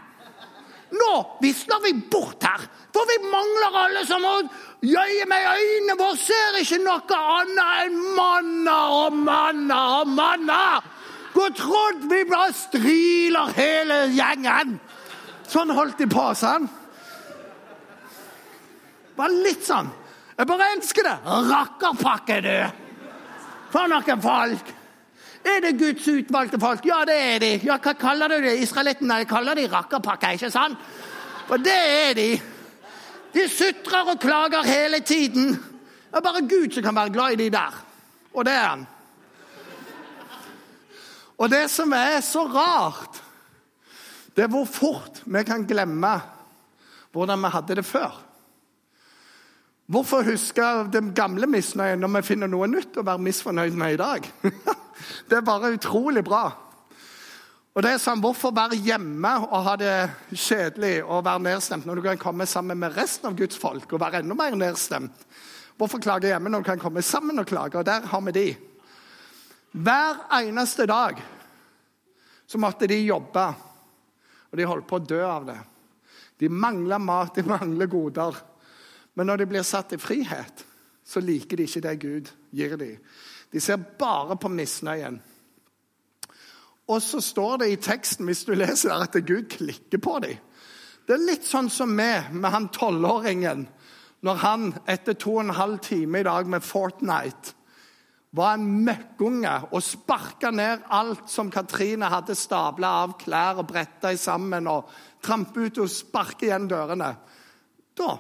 Nå 0.96 1.14
visner 1.42 1.82
vi 1.84 1.92
bort 2.12 2.44
her, 2.46 2.62
for 2.94 3.10
vi 3.10 3.18
mangler 3.28 3.80
alle 3.82 4.04
som 4.08 4.24
har 4.24 4.46
gjøye 4.86 5.26
med 5.28 5.48
øynene 5.52 5.98
våre, 6.00 6.18
ser 6.18 6.60
ikke 6.62 6.80
noe 6.86 7.18
annet 7.18 7.88
enn 7.88 7.98
manna 8.16 8.78
og 9.02 9.18
manna 9.26 9.80
og 10.00 10.14
manner. 10.16 10.86
Skulle 11.36 11.52
trodd 11.52 12.04
vi 12.08 12.22
bare 12.30 12.54
striler 12.56 13.50
hele 13.58 13.96
gjengen. 14.16 14.78
Sånn 15.52 15.74
holdt 15.76 16.00
de 16.00 16.06
på, 16.08 16.30
sånn. 16.40 16.70
Bare 19.18 19.42
litt 19.44 19.66
sånn. 19.68 19.90
Jeg 20.38 20.48
bare 20.48 20.70
elsker 20.78 21.10
det. 21.10 21.18
Rakkerpakke, 21.50 22.40
du. 22.40 22.56
For 23.76 23.92
noen 23.92 24.24
folk. 24.24 24.72
Er 25.44 25.60
det 25.68 25.74
Guds 25.84 26.08
utvalgte 26.08 26.62
folk? 26.64 26.88
Ja, 26.88 27.02
det 27.04 27.20
er 27.20 27.44
de. 27.44 27.52
Ja, 27.68 27.82
Hva 27.84 27.98
kaller 28.00 28.32
du 28.32 28.40
det? 28.48 28.56
Israelittene 28.64 29.20
kaller 29.28 29.60
de 29.60 29.68
rakkerpakke, 29.76 30.38
ikke 30.40 30.56
sant? 30.56 30.80
For 31.52 31.60
det 31.60 31.78
er 32.00 32.16
de. 32.16 32.30
De 33.36 33.50
sutrer 33.52 34.16
og 34.16 34.24
klager 34.24 34.64
hele 34.64 35.04
tiden. 35.04 35.52
Det 35.52 36.16
er 36.16 36.30
bare 36.32 36.48
Gud 36.48 36.72
som 36.72 36.88
kan 36.88 36.96
være 36.96 37.18
glad 37.20 37.36
i 37.36 37.44
de 37.44 37.54
der. 37.60 37.82
Og 38.32 38.48
det 38.48 38.56
er 38.56 38.70
han. 38.72 38.92
Og 41.36 41.52
det 41.52 41.66
som 41.72 41.92
er 41.96 42.22
så 42.24 42.46
rart, 42.48 43.22
det 44.36 44.46
er 44.46 44.52
hvor 44.52 44.68
fort 44.68 45.22
vi 45.26 45.44
kan 45.48 45.68
glemme 45.68 46.16
hvordan 47.16 47.44
vi 47.46 47.52
hadde 47.54 47.76
det 47.80 47.86
før. 47.88 48.16
Hvorfor 49.86 50.26
huske 50.26 50.66
den 50.92 51.14
gamle 51.16 51.48
misnøyen 51.48 52.02
når 52.02 52.18
vi 52.18 52.28
finner 52.32 52.50
noe 52.50 52.68
nytt 52.68 52.98
å 52.98 53.06
være 53.06 53.22
misfornøyd 53.22 53.76
med 53.78 53.96
i 53.96 54.02
dag? 54.02 54.30
Det 55.30 55.38
er 55.38 55.44
bare 55.46 55.74
utrolig 55.76 56.24
bra. 56.26 56.48
Og 57.76 57.84
det 57.84 57.90
er 57.92 58.00
sånn, 58.00 58.22
Hvorfor 58.24 58.54
være 58.56 58.78
hjemme 58.80 59.34
og 59.44 59.66
ha 59.66 59.74
det 59.76 59.96
kjedelig 60.32 61.02
og 61.04 61.26
være 61.28 61.44
nedstemt 61.44 61.86
når 61.86 62.00
du 62.00 62.04
kan 62.06 62.22
komme 62.22 62.48
sammen 62.48 62.80
med 62.80 62.96
resten 62.96 63.28
av 63.28 63.36
Guds 63.36 63.60
folk 63.60 63.92
og 63.92 64.00
være 64.00 64.22
enda 64.24 64.38
mer 64.40 64.56
nedstemt? 64.56 65.26
Hvorfor 65.76 66.00
klage 66.00 66.32
hjemme 66.32 66.50
når 66.50 66.64
du 66.64 66.70
kan 66.70 66.80
komme 66.80 67.04
sammen 67.04 67.44
og 67.44 67.50
klage? 67.50 67.76
Og 67.76 67.86
der 67.86 68.08
har 68.08 68.24
vi 68.24 68.36
de. 68.38 68.46
Hver 69.76 70.22
eneste 70.32 70.86
dag 70.88 71.18
så 72.48 72.60
måtte 72.62 72.88
de 72.88 72.96
jobbe, 73.04 73.46
og 74.52 74.58
de 74.58 74.68
holdt 74.70 74.88
på 74.88 75.00
å 75.02 75.04
dø 75.04 75.20
av 75.28 75.48
det. 75.50 75.58
De 76.40 76.48
mangler 76.48 77.02
mat, 77.04 77.36
de 77.36 77.44
mangler 77.44 77.90
goder. 77.92 78.38
Men 79.20 79.28
når 79.28 79.42
de 79.42 79.48
blir 79.52 79.66
satt 79.68 79.92
i 79.96 80.00
frihet, 80.00 80.64
så 81.04 81.20
liker 81.20 81.60
de 81.60 81.68
ikke 81.68 81.84
det 81.84 81.96
Gud 82.00 82.32
gir 82.56 82.78
dem. 82.80 83.02
De 83.52 83.60
ser 83.60 83.84
bare 84.00 84.38
på 84.40 84.52
misnøyen. 84.52 85.20
Og 86.88 87.02
så 87.04 87.20
står 87.24 87.64
det 87.64 87.70
i 87.74 87.82
teksten 87.82 88.30
hvis 88.30 88.46
du 88.48 88.54
leser 88.56 88.94
der, 88.94 89.04
at 89.10 89.20
Gud 89.28 89.50
klikker 89.52 90.00
på 90.00 90.20
dem. 90.24 90.40
Det 91.06 91.18
er 91.18 91.28
litt 91.28 91.46
sånn 91.46 91.68
som 91.70 91.92
vi 91.98 92.10
med 92.32 92.52
han 92.54 92.72
tolvåringen 92.74 93.68
når 94.26 94.42
han 94.42 94.72
etter 94.90 95.20
to 95.20 95.36
og 95.36 95.44
en 95.44 95.58
halv 95.60 95.84
time 95.84 96.24
i 96.24 96.26
dag 96.26 96.48
med 96.50 96.64
Fortnite 96.64 97.65
var 98.36 98.58
en 98.58 98.68
møkkunge 98.84 99.54
og 99.72 99.84
sparka 99.84 100.52
ned 100.52 100.84
alt 100.94 101.30
som 101.32 101.52
Katrine 101.54 102.10
hadde 102.12 102.36
stabla 102.38 102.92
av 103.06 103.16
klær 103.22 103.62
og 103.62 103.70
bretta 103.70 104.12
sammen, 104.20 104.68
og 104.68 104.90
trampe 105.24 105.68
ut 105.68 105.80
og 105.84 105.92
sparke 105.92 106.50
igjen 106.50 106.68
dørene. 106.70 107.14
Da 107.96 108.16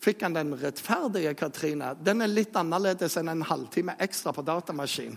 fikk 0.00 0.24
han 0.26 0.36
den 0.36 0.54
rettferdige 0.60 1.34
Katrine. 1.38 1.94
Den 2.00 2.24
er 2.24 2.32
litt 2.32 2.56
annerledes 2.56 3.16
enn 3.20 3.32
en 3.32 3.44
halvtime 3.48 3.96
ekstra 4.00 4.32
på 4.36 4.44
datamaskin. 4.44 5.16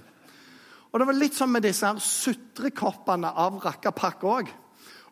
Og 0.94 1.00
Det 1.00 1.08
var 1.10 1.18
litt 1.18 1.34
sånn 1.34 1.52
med 1.52 1.66
disse 1.66 1.88
her 1.90 1.98
sutrekoppene 1.98 3.32
av 3.42 3.58
rakkapakk 3.64 4.28
òg. 4.30 4.52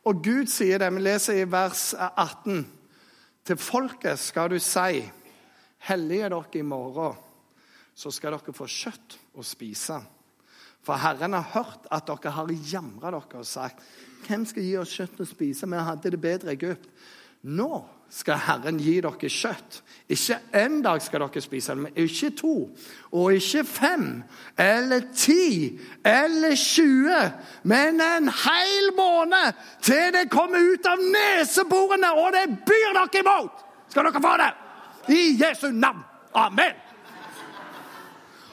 Og 0.05 0.21
Gud 0.23 0.49
sier 0.49 0.81
det, 0.81 0.91
vi 0.93 1.01
leser 1.01 1.41
i 1.41 1.49
vers 1.49 1.91
18. 1.97 2.61
Til 3.45 3.57
folket 3.57 4.21
skal 4.21 4.51
du 4.53 4.59
si, 4.61 5.01
hellige 5.89 6.29
dere 6.29 6.59
i 6.59 6.61
morgen, 6.65 7.17
så 8.01 8.11
skal 8.13 8.33
dere 8.33 8.55
få 8.55 8.65
kjøtt 8.65 9.19
å 9.37 9.45
spise. 9.45 9.99
For 10.81 10.97
Herren 10.97 11.37
har 11.37 11.49
hørt 11.53 11.85
at 11.93 12.09
dere 12.09 12.33
har 12.33 12.53
jamra 12.65 13.13
dere 13.13 13.41
og 13.43 13.47
sagt, 13.47 13.81
hvem 14.25 14.45
skal 14.49 14.65
gi 14.65 14.77
oss 14.81 14.93
kjøtt 14.97 15.21
å 15.21 15.27
spise? 15.29 15.69
Vi 15.69 15.87
hadde 15.89 16.13
det 16.13 16.21
bedre 16.21 16.49
i 16.49 16.57
Egypt. 16.57 16.87
Nå 17.41 17.69
skal 18.11 18.41
Herren 18.47 18.79
gi 18.81 18.97
dere 19.01 19.29
kjøtt. 19.29 19.79
Ikke 20.11 20.39
én 20.57 20.81
dag 20.83 21.01
skal 21.05 21.23
dere 21.27 21.45
spise 21.45 21.77
men 21.77 21.93
ikke 22.01 22.31
to, 22.41 22.55
og 23.13 23.37
ikke 23.37 23.63
fem, 23.69 24.05
eller 24.57 25.05
ti, 25.13 25.77
eller 26.05 26.57
tjue, 26.57 27.21
men 27.69 28.01
en 28.01 28.29
hel 28.43 28.91
måned 28.97 29.57
til 29.85 30.09
det 30.17 30.27
kommer 30.33 30.73
ut 30.73 30.89
av 30.89 31.01
neseborene, 31.01 32.13
og 32.17 32.33
det 32.35 32.47
byr 32.65 32.95
dere 32.97 33.23
imot! 33.23 33.67
Skal 33.93 34.09
dere 34.09 34.23
få 34.23 34.37
det? 34.41 34.53
I 35.11 35.21
Jesu 35.39 35.69
navn. 35.73 36.07
Amen. 36.37 36.90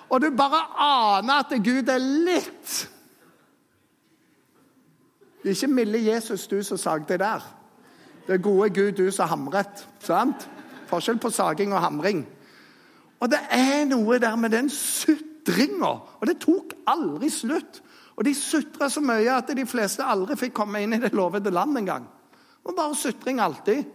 Og 0.08 0.22
du 0.22 0.30
bare 0.36 0.62
aner 0.80 1.42
at 1.44 1.52
Gud 1.64 1.90
er 1.92 2.00
litt 2.00 2.76
Det 5.38 5.50
er 5.52 5.54
ikke 5.54 5.70
milde 5.70 6.00
Jesus, 6.02 6.46
du 6.50 6.58
som 6.66 6.80
sagde 6.80 7.18
der. 7.20 7.44
Det 8.26 8.34
er 8.34 8.42
gode 8.42 8.70
Gud, 8.74 8.92
du 8.98 9.10
som 9.14 9.28
hamret. 9.30 9.84
Sant? 10.02 10.48
Forskjell 10.90 11.20
på 11.22 11.30
saging 11.30 11.72
og 11.72 11.80
hamring. 11.80 12.24
Og 13.22 13.30
det 13.30 13.38
er 13.54 13.86
noe 13.88 14.18
der 14.20 14.34
med 14.36 14.52
den 14.52 14.68
sutringa. 14.72 15.92
Og 16.18 16.26
det 16.26 16.40
tok 16.42 16.74
aldri 16.90 17.30
slutt. 17.32 17.80
Og 18.18 18.26
de 18.26 18.34
sutra 18.34 18.90
så 18.90 19.00
mye 19.00 19.30
at 19.30 19.54
de 19.54 19.64
fleste 19.66 20.04
aldri 20.04 20.36
fikk 20.36 20.56
komme 20.58 20.82
inn 20.82 20.96
i 20.96 21.00
det 21.00 21.14
lovede 21.14 21.54
land 21.54 21.78
engang. 21.78 22.08
Og 22.66 22.74
bare 22.76 22.98
sutring 22.98 23.40
alltid. 23.40 23.86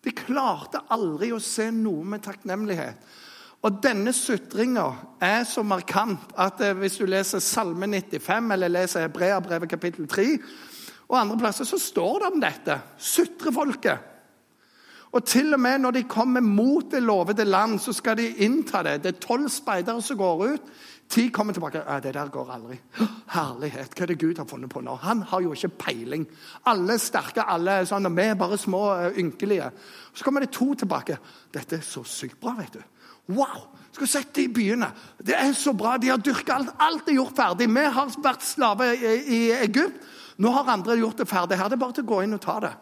De 0.00 0.14
klarte 0.16 0.80
aldri 0.90 1.28
å 1.36 1.42
se 1.44 1.68
noe 1.74 2.06
med 2.08 2.24
takknemlighet. 2.24 2.96
Og 3.60 3.80
denne 3.84 4.12
sutringa 4.16 4.86
er 5.20 5.42
så 5.44 5.62
markant 5.66 6.32
at 6.40 6.62
eh, 6.64 6.76
hvis 6.80 6.96
du 7.00 7.04
leser 7.08 7.42
Salme 7.44 7.88
95 7.90 8.54
eller 8.56 8.72
leser 8.72 9.04
Hebreabrevet 9.04 9.68
kapittel 9.68 10.08
3, 10.08 10.28
og 11.10 11.18
andre 11.18 11.36
plasser 11.42 11.66
så 11.68 11.78
står 11.78 12.22
det 12.22 12.30
om 12.30 12.40
dette. 12.40 12.78
Sutrefolket. 12.96 14.06
Og 15.10 15.24
til 15.26 15.54
og 15.54 15.60
med 15.60 15.82
når 15.82 15.96
de 15.96 16.02
kommer 16.06 16.40
mot 16.40 16.86
det 16.90 17.02
lovede 17.02 17.44
land, 17.44 17.80
så 17.82 17.92
skal 17.92 18.16
de 18.16 18.28
innta 18.46 18.84
det. 18.86 19.00
Det 19.02 19.14
er 19.14 19.24
tolv 19.24 19.48
speidere 19.50 20.02
som 20.02 20.16
går 20.16 20.44
ut. 20.52 20.70
Ti 21.10 21.28
kommer 21.34 21.52
tilbake. 21.52 21.82
det 22.02 22.14
der 22.14 22.28
går 22.28 22.50
aldri. 22.54 22.78
Herlighet, 23.34 23.90
hva 23.96 24.02
er 24.02 24.06
det 24.06 24.20
Gud 24.20 24.38
har 24.38 24.46
funnet 24.46 24.70
på 24.70 24.80
nå? 24.80 24.94
Han 24.94 25.22
har 25.22 25.40
jo 25.40 25.52
ikke 25.52 25.68
peiling. 25.68 26.28
Alle 26.64 26.94
er 26.94 27.02
sterke, 27.02 27.42
alle 27.42 27.70
er 27.70 27.84
sånn, 27.90 28.06
og 28.06 28.14
vi 28.16 28.22
er 28.22 28.38
bare 28.38 28.58
små 28.58 28.84
uh, 28.94 29.18
ynkelige. 29.18 29.70
Så 30.14 30.24
kommer 30.24 30.40
det 30.46 30.52
to 30.54 30.74
tilbake. 30.74 31.18
Dette 31.50 31.80
er 31.80 31.82
så 31.82 32.04
sykt 32.06 32.38
bra, 32.40 32.54
vet 32.60 32.78
du. 32.78 32.99
Wow! 33.28 33.66
Skal 33.90 34.06
du 34.06 34.10
sett 34.10 34.34
de 34.34 34.46
byene. 34.54 34.90
Det 35.18 35.34
er 35.34 35.52
så 35.58 35.74
bra. 35.74 35.96
De 35.98 36.12
har 36.12 36.22
dyrka 36.22 36.54
alt. 36.54 36.70
Alt 36.78 37.08
er 37.10 37.18
gjort 37.18 37.36
ferdig. 37.36 37.66
Vi 37.74 37.86
har 37.96 38.12
vært 38.22 38.46
slaver 38.46 38.94
i, 38.94 39.14
i 39.20 39.40
Egypt. 39.58 39.98
Nå 40.40 40.52
har 40.54 40.70
andre 40.72 40.96
gjort 41.00 41.20
det 41.20 41.28
ferdig. 41.28 41.58
Her 41.58 41.68
det 41.68 41.76
er 41.76 41.82
bare 41.82 41.96
til 41.98 42.06
å 42.06 42.10
gå 42.12 42.20
inn 42.24 42.36
og 42.36 42.42
ta 42.44 42.56
det. 42.62 42.72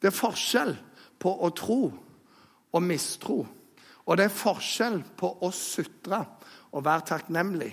Det 0.00 0.08
er 0.08 0.14
forskjell 0.14 0.76
på 1.20 1.32
å 1.42 1.50
tro 1.56 1.80
og 1.90 2.84
mistro. 2.84 3.40
Og 4.06 4.18
det 4.18 4.28
er 4.28 4.38
forskjell 4.38 5.00
på 5.18 5.32
å 5.42 5.50
sutre 5.54 6.22
og 6.70 6.84
være 6.86 7.08
takknemlig. 7.10 7.72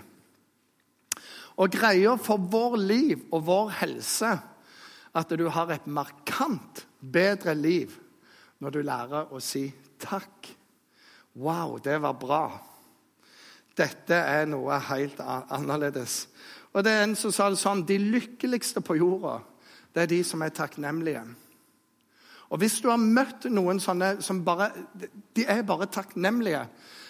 Og 1.61 1.69
greia 1.69 2.15
for 2.17 2.41
vår 2.49 2.79
liv 2.81 3.27
og 3.29 3.45
vår 3.45 3.75
helse 3.83 4.31
at 5.13 5.33
du 5.37 5.45
har 5.53 5.69
et 5.69 5.85
markant 5.85 6.85
bedre 6.97 7.53
liv 7.53 7.93
når 8.63 8.73
du 8.73 8.81
lærer 8.87 9.29
å 9.29 9.41
si 9.43 9.67
takk. 10.01 10.49
Wow, 11.35 11.79
det 11.83 11.97
var 12.01 12.13
bra. 12.13 12.43
Dette 13.77 14.13
er 14.13 14.45
noe 14.45 14.77
helt 14.91 15.17
annerledes. 15.23 16.27
Og 16.73 16.83
det 16.85 16.91
er 16.93 17.07
en 17.07 17.15
som 17.17 17.33
sa 17.33 17.47
det 17.49 17.61
sånn 17.61 17.85
De 17.89 17.97
lykkeligste 17.97 18.83
på 18.85 18.97
jorda, 18.99 19.39
det 19.93 20.03
er 20.03 20.11
de 20.11 20.19
som 20.25 20.41
er 20.45 20.53
takknemlige. 20.53 21.23
Og 22.53 22.61
hvis 22.61 22.79
du 22.83 22.89
har 22.91 23.01
møtt 23.01 23.47
noen 23.49 23.81
sånne 23.81 24.19
som 24.21 24.43
bare 24.45 24.69
De 25.33 25.45
er 25.49 25.63
bare 25.65 25.89
takknemlige. 25.89 26.67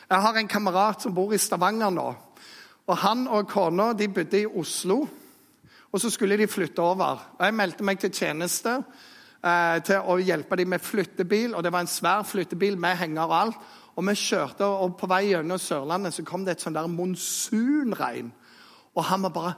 Jeg 0.08 0.24
har 0.24 0.40
en 0.40 0.48
kamerat 0.48 1.04
som 1.04 1.16
bor 1.16 1.34
i 1.34 1.42
Stavanger 1.42 1.92
nå. 1.92 2.08
og 2.88 2.98
Han 2.98 3.28
og 3.28 3.50
kona 3.50 3.94
de 3.94 4.08
bodde 4.08 4.42
i 4.42 4.46
Oslo, 4.48 5.08
og 5.92 6.00
så 6.00 6.10
skulle 6.10 6.38
de 6.38 6.48
flytte 6.48 6.82
over. 6.82 7.20
Og 7.40 7.46
Jeg 7.46 7.54
meldte 7.54 7.84
meg 7.84 8.00
til 8.00 8.12
tjeneste 8.12 8.84
eh, 9.44 9.80
til 9.84 10.00
å 10.00 10.18
hjelpe 10.18 10.56
dem 10.56 10.70
med 10.70 10.82
flyttebil. 10.82 11.56
og 11.56 11.64
Det 11.64 11.72
var 11.72 11.80
en 11.80 11.88
svær 11.88 12.24
flyttebil 12.24 12.78
med 12.78 12.98
henger 12.98 13.24
og 13.24 13.40
alt. 13.42 13.58
Og 13.96 14.08
vi 14.08 14.16
kjørte, 14.18 14.66
og 14.66 14.98
På 14.98 15.10
vei 15.10 15.28
gjennom 15.30 15.62
Sørlandet 15.62 16.16
så 16.16 16.26
kom 16.26 16.46
det 16.46 16.58
et 16.58 16.66
sånn 16.66 16.76
der 16.76 16.90
monsunregn. 16.90 18.34
Og 18.94 19.08
han 19.10 19.26
var 19.28 19.36
bare 19.36 19.56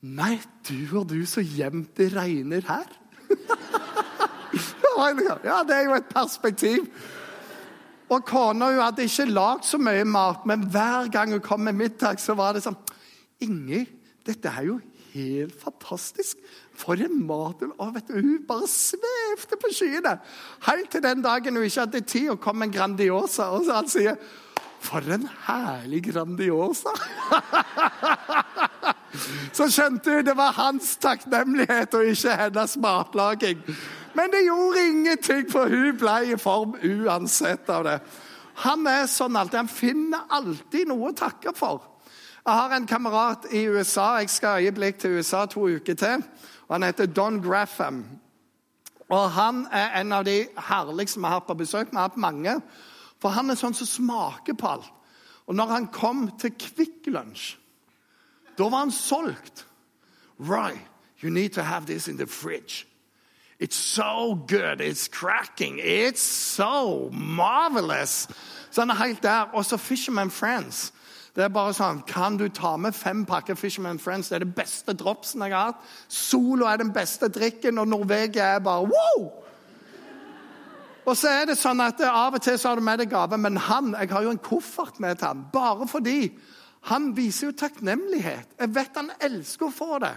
Nei, 0.00 0.38
du 0.64 0.96
og 0.96 1.10
du, 1.10 1.18
så 1.28 1.42
jevnt 1.44 1.92
det 1.98 2.06
regner 2.14 2.64
her. 2.64 2.86
ja, 5.44 5.58
det 5.68 5.74
er 5.76 5.82
jo 5.84 5.98
et 5.98 6.08
perspektiv. 6.08 6.86
Og 8.08 8.24
kona 8.24 8.70
hun 8.72 8.80
hadde 8.80 9.04
ikke 9.04 9.28
lagd 9.28 9.68
så 9.68 9.76
mye 9.76 10.06
mat, 10.08 10.46
men 10.48 10.64
hver 10.72 11.12
gang 11.12 11.36
hun 11.36 11.44
kom 11.44 11.60
med 11.68 11.76
middag, 11.76 12.16
så 12.16 12.32
var 12.38 12.56
det 12.56 12.64
sånn 12.64 12.80
Inger, 13.44 13.84
dette 14.26 14.48
er 14.48 14.66
jo 14.66 14.80
helt 15.14 15.56
fantastisk. 15.62 16.38
For 16.76 17.00
en 17.00 17.26
mat 17.26 17.60
hun 17.60 17.94
vet 17.94 18.08
du, 18.08 18.14
Hun 18.14 18.44
bare 18.48 18.68
svevde 18.68 19.58
på 19.60 19.72
skyene. 19.74 20.18
Helt 20.66 20.90
til 20.90 21.02
den 21.02 21.22
dagen 21.22 21.56
hun 21.56 21.64
ikke 21.64 21.80
hadde 21.80 22.00
tid, 22.00 22.30
og 22.30 22.40
kom 22.40 22.62
en 22.62 22.72
Grandiosa. 22.72 23.50
Og 23.50 23.64
så 23.66 23.80
han 23.80 23.88
sier 23.88 24.16
For 24.80 25.04
en 25.12 25.28
herlig 25.46 26.12
Grandiosa! 26.12 26.94
så 29.56 29.66
skjønte 29.68 30.14
hun 30.14 30.24
det 30.24 30.36
var 30.38 30.56
hans 30.56 30.94
takknemlighet 31.02 31.94
og 31.98 32.08
ikke 32.14 32.36
hennes 32.40 32.76
matlaging. 32.80 33.60
Men 34.14 34.32
det 34.32 34.46
gjorde 34.46 34.86
ingenting, 34.88 35.46
for 35.50 35.68
hun 35.68 35.98
ble 35.98 36.16
i 36.32 36.40
form 36.40 36.74
uansett 36.80 37.68
av 37.70 37.84
det. 37.86 38.00
Han 38.64 38.86
er 38.88 39.06
sånn 39.08 39.36
alltid. 39.36 39.62
Han 39.62 39.72
finner 39.72 40.26
alltid 40.28 40.88
noe 40.90 41.12
å 41.12 41.16
takke 41.16 41.52
for. 41.56 41.89
Jeg 42.46 42.54
har 42.54 42.76
en 42.76 42.86
kamerat 42.86 43.46
i 43.52 43.68
USA. 43.68 44.00
Jeg 44.00 44.30
skal 44.30 44.64
øyeblikk 44.64 44.98
til 44.98 45.18
USA 45.18 45.46
to 45.46 45.68
uker 45.68 45.94
til. 45.94 46.24
og 46.68 46.74
Han 46.74 46.82
heter 46.82 47.06
Don 47.06 47.42
Graffam. 47.42 48.04
Og 49.08 49.30
Han 49.30 49.66
er 49.72 50.00
en 50.00 50.12
av 50.12 50.24
de 50.24 50.46
herligste 50.68 51.20
vi 51.20 51.24
har 51.24 51.32
hatt 51.32 51.46
på 51.46 51.54
besøk. 51.54 51.90
Vi 51.90 51.96
har 51.96 52.08
hatt 52.08 52.16
mange. 52.16 52.60
For 53.20 53.28
han 53.28 53.50
er 53.50 53.58
sånn 53.60 53.76
som 53.76 53.86
smaker 53.86 54.56
på 54.56 54.66
alt. 54.66 54.92
Og 55.46 55.54
når 55.54 55.66
han 55.66 55.88
kom 55.92 56.30
til 56.40 56.54
Kvikk 56.58 57.10
Lunsj, 57.10 57.56
da 58.58 58.68
var 58.68 58.86
han 58.86 58.92
solgt. 58.94 59.66
Right, 60.38 60.80
you 61.22 61.30
need 61.30 61.50
to 61.50 61.62
have 61.62 61.86
this 61.86 62.08
in 62.08 62.16
the 62.16 62.26
fridge. 62.26 62.86
It's 63.58 63.76
so 63.76 64.34
good. 64.34 64.80
It's 64.80 65.08
cracking. 65.08 65.80
It's 65.80 66.22
so 66.22 67.10
marvelous. 67.10 68.28
Så 68.70 68.80
han 68.80 68.90
er 68.90 68.94
helt 68.94 69.22
der. 69.22 69.40
Og 69.52 69.64
så 69.64 69.76
Fisherman 69.76 70.30
Friends. 70.30 70.92
Det 71.34 71.44
er 71.44 71.52
bare 71.54 71.74
sånn, 71.76 72.02
Kan 72.06 72.36
du 72.36 72.48
ta 72.48 72.76
med 72.76 72.94
fem 72.94 73.24
pakker 73.26 73.54
Fisherman 73.54 73.98
Friends? 73.98 74.28
Det 74.28 74.40
er 74.40 74.44
det 74.44 74.54
beste 74.54 74.94
dropsen 74.98 75.44
jeg 75.46 75.54
har 75.54 75.72
hatt. 75.72 75.84
Solo 76.08 76.66
er 76.66 76.80
den 76.82 76.92
beste 76.92 77.28
drikken, 77.28 77.78
og 77.78 77.88
Norvegia 77.88 78.56
er 78.56 78.64
bare 78.64 78.88
wow! 78.90 79.30
Og 81.06 81.16
så 81.16 81.30
er 81.32 81.46
det 81.48 81.58
sånn 81.58 81.80
at 81.82 82.02
Av 82.04 82.34
og 82.36 82.42
til 82.44 82.58
så 82.60 82.70
har 82.70 82.78
du 82.78 82.84
med 82.84 83.00
deg 83.00 83.10
gave, 83.10 83.38
men 83.40 83.56
han, 83.56 83.94
jeg 83.98 84.10
har 84.12 84.26
jo 84.26 84.34
en 84.34 84.42
koffert 84.42 85.00
med 85.00 85.18
til 85.18 85.30
han, 85.30 85.46
Bare 85.52 85.88
fordi 85.88 86.32
han 86.88 87.10
viser 87.16 87.50
jo 87.50 87.56
takknemlighet. 87.60 88.54
Jeg 88.58 88.74
vet 88.74 88.96
han 88.96 89.10
elsker 89.20 89.68
å 89.68 89.74
få 89.74 89.98
det. 90.00 90.14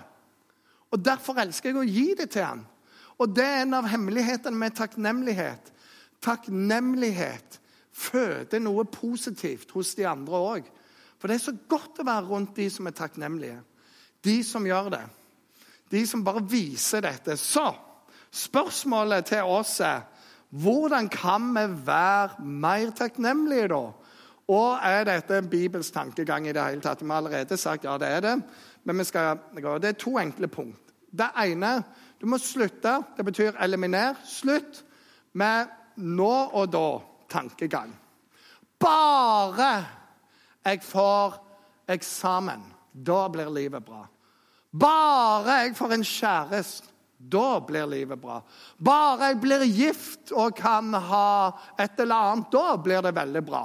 Og 0.94 1.02
Derfor 1.04 1.42
elsker 1.42 1.72
jeg 1.72 1.80
å 1.80 1.88
gi 1.88 2.14
det 2.16 2.30
til 2.36 2.46
han. 2.46 2.62
Og 3.20 3.34
det 3.36 3.44
er 3.46 3.64
en 3.64 3.76
av 3.78 3.90
hemmelighetene 3.92 4.58
med 4.58 4.76
takknemlighet. 4.78 5.72
Takknemlighet 6.24 7.60
føder 7.94 8.64
noe 8.64 8.86
positivt 8.90 9.74
hos 9.76 9.94
de 9.98 10.08
andre 10.10 10.40
òg. 10.40 10.70
For 11.24 11.32
det 11.32 11.38
er 11.38 11.46
så 11.46 11.54
godt 11.72 12.02
å 12.02 12.04
være 12.04 12.28
rundt 12.28 12.58
de 12.60 12.66
som 12.68 12.90
er 12.90 12.96
takknemlige. 12.98 13.62
De 14.28 14.34
som 14.44 14.66
gjør 14.68 14.90
det. 14.92 15.06
De 15.88 16.02
som 16.04 16.20
bare 16.26 16.42
viser 16.52 17.06
dette. 17.06 17.38
Så 17.40 17.64
spørsmålet 18.28 19.30
til 19.30 19.48
oss 19.48 19.78
er 19.88 20.02
hvordan 20.52 21.08
kan 21.08 21.48
vi 21.56 21.64
være 21.88 22.44
mer 22.44 22.92
takknemlige, 23.00 23.72
da? 23.72 23.80
Og 24.52 24.84
er 24.84 25.08
dette 25.08 25.40
en 25.40 25.48
bibelsk 25.48 25.96
tankegang 25.96 26.52
i 26.52 26.52
det 26.52 26.68
hele 26.68 26.84
tatt? 26.84 27.00
Vi 27.00 27.08
har 27.08 27.24
allerede 27.24 27.58
sagt 27.58 27.88
ja, 27.88 27.96
det 27.96 28.12
er 28.18 28.22
det. 28.28 28.36
Men 28.84 29.00
vi 29.00 29.08
skal, 29.08 29.40
det 29.56 29.94
er 29.94 30.00
to 30.04 30.18
enkle 30.20 30.52
punkt. 30.52 30.92
Det 31.08 31.32
ene 31.40 31.78
du 32.20 32.28
må 32.28 32.36
slutte. 32.36 33.00
Det 33.16 33.24
betyr 33.32 33.56
eliminer. 33.64 34.20
Slutt 34.28 34.84
med 35.40 35.72
nå 36.04 36.36
og 36.52 36.68
da-tankegang. 36.76 37.96
Bare 38.76 40.03
jeg 40.64 40.84
får 40.86 41.38
eksamen, 41.92 42.64
da 42.94 43.28
blir 43.30 43.52
livet 43.52 43.86
bra. 43.86 44.06
Bare 44.74 45.64
jeg 45.64 45.76
får 45.78 45.94
en 45.94 46.08
kjæreste, 46.08 46.94
da 47.24 47.60
blir 47.64 47.86
livet 47.88 48.20
bra. 48.20 48.42
Bare 48.84 49.30
jeg 49.30 49.38
blir 49.44 49.62
gift 49.64 50.34
og 50.36 50.58
kan 50.58 50.90
ha 50.92 51.54
et 51.80 52.00
eller 52.04 52.32
annet, 52.34 52.50
da 52.52 52.74
blir 52.76 53.04
det 53.06 53.14
veldig 53.16 53.44
bra. 53.48 53.62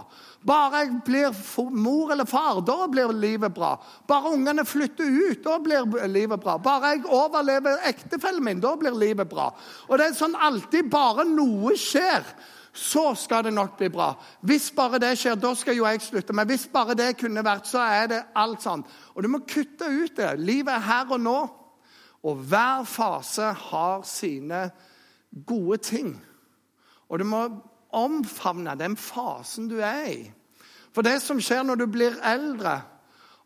Bare 0.47 0.85
jeg 0.85 1.01
blir 1.07 1.41
mor 1.75 2.13
eller 2.15 2.29
far, 2.29 2.61
da 2.63 2.87
blir 2.91 3.11
livet 3.17 3.55
bra. 3.55 3.73
Bare 4.07 4.35
ungene 4.37 4.67
flytter 4.69 5.09
ut, 5.09 5.43
da 5.43 5.57
blir 5.59 6.07
livet 6.07 6.43
bra. 6.45 6.59
Bare 6.63 6.95
jeg 6.95 7.09
overlever 7.09 7.83
ektefellen 7.89 8.45
min, 8.47 8.63
da 8.63 8.77
blir 8.79 8.95
livet 8.95 9.31
bra. 9.31 9.51
Og 9.89 9.99
det 9.99 10.07
er 10.11 10.21
sånn 10.21 10.39
alltid 10.39 10.93
bare 10.93 11.27
noe 11.27 11.75
skjer 11.79 12.23
så 12.79 13.15
skal 13.19 13.45
det 13.45 13.53
nok 13.55 13.77
bli 13.79 13.89
bra. 13.93 14.13
Hvis 14.47 14.71
bare 14.77 15.01
det 15.03 15.15
skjer, 15.19 15.37
da 15.41 15.51
skal 15.59 15.77
jo 15.77 15.87
jeg 15.87 16.03
slutte. 16.05 16.35
Men 16.37 16.47
hvis 16.49 16.69
bare 16.73 16.97
det 16.99 17.17
kunne 17.19 17.45
vært, 17.45 17.67
så 17.67 17.83
er 17.83 18.11
det 18.13 18.21
alt 18.39 18.63
sånn. 18.63 18.85
Og 19.15 19.25
du 19.25 19.29
må 19.33 19.43
kutte 19.49 19.89
ut 19.91 20.15
det. 20.17 20.37
Livet 20.39 20.77
er 20.77 20.87
her 20.87 21.15
og 21.17 21.23
nå. 21.23 21.39
Og 22.29 22.45
hver 22.51 22.87
fase 22.89 23.51
har 23.71 24.05
sine 24.07 24.69
gode 25.47 25.81
ting. 25.83 26.15
Og 27.09 27.19
du 27.19 27.27
må 27.29 27.43
omfavne 27.95 28.77
den 28.79 28.97
fasen 29.01 29.69
du 29.71 29.79
er 29.81 30.05
i. 30.13 30.21
For 30.93 31.07
det 31.07 31.19
som 31.23 31.41
skjer 31.43 31.67
når 31.67 31.83
du 31.83 31.91
blir 31.91 32.17
eldre 32.27 32.81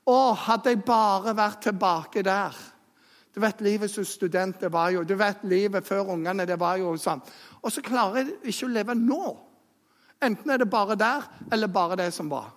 Å, 0.02 0.32
hadde 0.34 0.72
jeg 0.72 0.80
bare 0.82 1.30
vært 1.38 1.60
tilbake 1.62 2.24
der. 2.26 2.56
Du 3.30 3.38
vet 3.40 3.60
livet 3.62 3.90
som 3.90 4.04
student, 4.04 4.58
det 4.60 4.72
var 4.72 4.90
jo 4.90 5.04
Du 5.06 5.14
vet 5.14 5.44
livet 5.46 5.86
før 5.86 6.10
ungene, 6.16 6.46
det 6.46 6.58
var 6.58 6.80
jo 6.80 6.96
sånn. 6.98 7.22
Og 7.62 7.72
så 7.72 7.82
klarer 7.84 8.22
jeg 8.22 8.52
ikke 8.52 8.66
å 8.66 8.74
leve 8.74 8.96
nå. 8.98 9.22
Enten 10.22 10.50
er 10.50 10.60
det 10.62 10.70
bare 10.70 10.98
der, 10.98 11.24
eller 11.52 11.70
bare 11.70 11.98
det 11.98 12.10
som 12.14 12.30
var. 12.30 12.50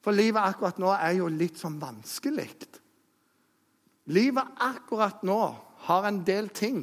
For 0.00 0.16
livet 0.16 0.40
akkurat 0.40 0.78
nå 0.80 0.92
er 0.94 1.18
jo 1.18 1.28
litt 1.32 1.60
sånn 1.60 1.76
vanskelig. 1.80 2.48
Livet 4.12 4.56
akkurat 4.64 5.22
nå 5.28 5.40
har 5.86 6.08
en 6.08 6.22
del 6.24 6.48
ting 6.56 6.82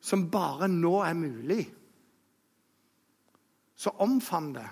som 0.00 0.28
bare 0.32 0.68
nå 0.72 1.00
er 1.04 1.16
mulig. 1.16 1.64
Så 3.76 3.92
omfavn 4.00 4.54
det. 4.56 4.68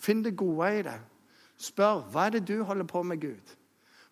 Finn 0.00 0.24
det 0.24 0.36
gode 0.36 0.68
i 0.78 0.84
det. 0.84 0.98
Spør 1.60 2.04
hva 2.12 2.26
er 2.26 2.38
det 2.38 2.46
du 2.48 2.62
holder 2.64 2.88
på 2.88 3.02
med, 3.04 3.20
Gud. 3.20 3.56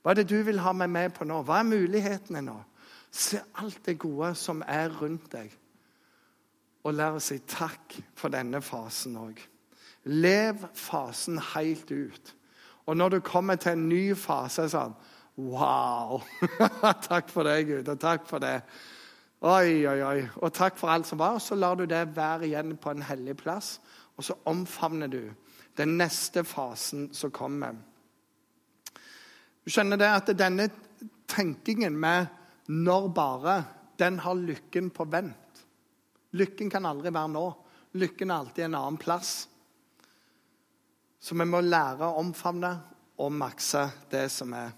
Hva 0.04 0.12
er 0.12 0.20
det 0.20 0.28
du 0.28 0.36
vil 0.44 0.60
ha 0.60 0.74
meg 0.76 0.92
med 0.92 1.14
på 1.16 1.24
nå? 1.28 1.40
Hva 1.44 1.60
er 1.60 1.68
mulighetene 1.68 2.44
nå? 2.44 2.56
Se 3.08 3.40
alt 3.60 3.80
det 3.88 3.96
gode 4.00 4.34
som 4.36 4.60
er 4.68 4.92
rundt 5.00 5.30
deg 5.32 5.52
og 6.88 6.96
lære 6.96 7.20
å 7.20 7.22
si 7.22 7.38
takk 7.48 7.96
for 8.18 8.32
denne 8.32 8.60
fasen 8.64 9.16
òg. 9.20 9.40
Lev 10.08 10.64
fasen 10.76 11.40
helt 11.54 11.90
ut. 11.90 12.34
Og 12.88 12.96
når 12.96 13.16
du 13.16 13.20
kommer 13.20 13.60
til 13.60 13.76
en 13.76 13.88
ny 13.90 14.02
fase, 14.16 14.68
sånn 14.72 14.96
Wow! 15.38 16.24
takk 17.08 17.28
for 17.30 17.46
det, 17.46 17.60
Gud, 17.68 17.88
og 17.88 18.00
takk 18.02 18.24
for 18.26 18.42
det. 18.42 18.56
Oi, 19.46 19.84
oi, 19.86 20.00
oi. 20.02 20.22
Og 20.42 20.50
takk 20.50 20.74
for 20.80 20.90
alt 20.90 21.06
som 21.06 21.20
var. 21.20 21.38
Så 21.38 21.54
lar 21.54 21.76
du 21.78 21.84
det 21.86 22.00
være 22.16 22.48
igjen 22.48 22.74
på 22.80 22.90
en 22.90 23.04
hellig 23.06 23.36
plass, 23.38 23.76
og 24.18 24.26
så 24.26 24.34
omfavner 24.50 25.12
du 25.12 25.20
den 25.78 25.94
neste 26.00 26.42
fasen 26.42 27.06
som 27.14 27.30
kommer. 27.30 27.76
Du 29.62 29.70
skjønner 29.70 30.00
det 30.00 30.08
at 30.10 30.34
denne 30.34 30.66
tenkingen 31.30 31.94
med 31.94 32.26
'når 32.66 33.08
bare', 33.14 33.62
den 33.98 34.18
har 34.18 34.34
lykken 34.34 34.90
på 34.90 35.04
vent. 35.04 35.36
Lykken 36.36 36.70
kan 36.70 36.86
aldri 36.86 37.12
være 37.14 37.32
nå. 37.32 37.46
Lykken 37.98 38.30
er 38.30 38.42
alltid 38.42 38.66
en 38.66 38.76
annen 38.80 38.98
plass. 39.00 39.48
Så 41.20 41.34
vi 41.34 41.46
må 41.48 41.60
lære 41.64 42.06
å 42.06 42.20
omfavne 42.20 42.72
og 43.18 43.32
makse 43.34 43.86
det 44.12 44.26
som 44.32 44.52
er. 44.54 44.74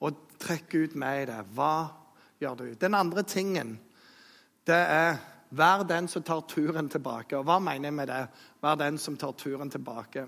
Og 0.00 0.24
trekke 0.40 0.86
ut 0.86 0.96
med 0.98 1.22
i 1.22 1.28
det. 1.30 1.42
Hva 1.54 1.74
gjør 2.40 2.58
du? 2.62 2.66
Den 2.80 2.96
andre 2.98 3.22
tingen, 3.22 3.78
det 4.66 4.80
er 4.80 5.22
Vær 5.54 5.84
den 5.86 6.08
som 6.10 6.22
tar 6.26 6.40
turen 6.50 6.88
tilbake. 6.90 7.36
Og 7.38 7.44
hva 7.46 7.60
mener 7.62 7.86
jeg 7.86 7.94
med 7.94 8.08
det? 8.10 8.22
Vær 8.62 8.78
den 8.80 8.96
som 8.98 9.14
tar 9.16 9.36
turen 9.38 9.70
tilbake. 9.70 10.26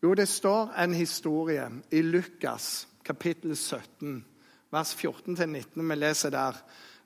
Jo, 0.00 0.14
det 0.14 0.28
står 0.28 0.72
en 0.80 0.94
historie 0.96 1.66
i 1.92 2.00
Lukas 2.02 2.86
kapittel 3.04 3.56
17, 3.56 4.24
vers 4.72 4.94
14-19. 4.96 5.76
Vi 5.76 5.96
leser 5.98 6.32
der. 6.32 6.56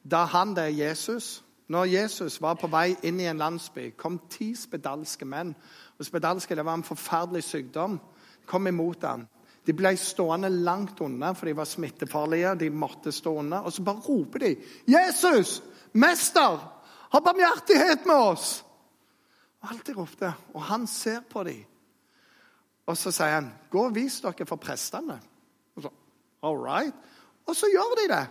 Da 0.03 0.25
han, 0.31 0.55
det 0.55 0.69
er 0.69 0.79
Jesus, 0.79 1.43
når 1.69 1.85
Jesus 1.85 2.39
var 2.41 2.57
på 2.57 2.69
vei 2.73 2.97
inn 3.05 3.21
i 3.21 3.27
en 3.29 3.41
landsby, 3.41 3.91
kom 3.97 4.19
ti 4.31 4.55
spedalske 4.57 5.27
menn. 5.29 5.51
Og 5.99 6.07
Spedalske 6.07 6.57
det 6.57 6.65
var 6.65 6.79
en 6.79 6.87
forferdelig 6.87 7.45
sykdom. 7.45 8.01
kom 8.47 8.67
imot 8.67 9.03
ham. 9.03 9.27
De 9.67 9.75
ble 9.77 9.91
stående 9.97 10.49
langt 10.49 11.01
unna, 11.01 11.35
for 11.35 11.47
de 11.47 11.57
var 11.57 11.65
smittefarlige. 11.69 12.55
De 12.55 12.71
måtte 12.71 13.13
stå 13.13 13.35
unna. 13.39 13.61
Og 13.61 13.73
så 13.73 13.83
bare 13.83 14.01
roper 14.01 14.39
de 14.39 14.57
'Jesus! 14.87 15.63
Mester! 15.93 16.57
Ha 17.13 17.21
barmhjertighet 17.21 18.07
med 18.07 18.15
oss!' 18.15 18.65
Og 19.61 19.71
alt 19.71 19.87
de 19.87 19.93
ropte. 19.93 20.33
Og 20.55 20.63
han 20.63 20.87
ser 20.87 21.21
på 21.21 21.45
dem. 21.45 21.65
Og 22.87 22.97
så 22.97 23.11
sier 23.11 23.29
han, 23.29 23.53
'Gå 23.71 23.85
og 23.85 23.95
vis 23.95 24.21
dere 24.21 24.47
for 24.47 24.57
prestene.' 24.57 25.21
Og 25.77 25.83
så, 25.83 25.89
All 26.43 26.57
right. 26.57 26.95
Og 27.47 27.57
så 27.57 27.67
gjør 27.67 27.95
de 28.03 28.15
det. 28.15 28.27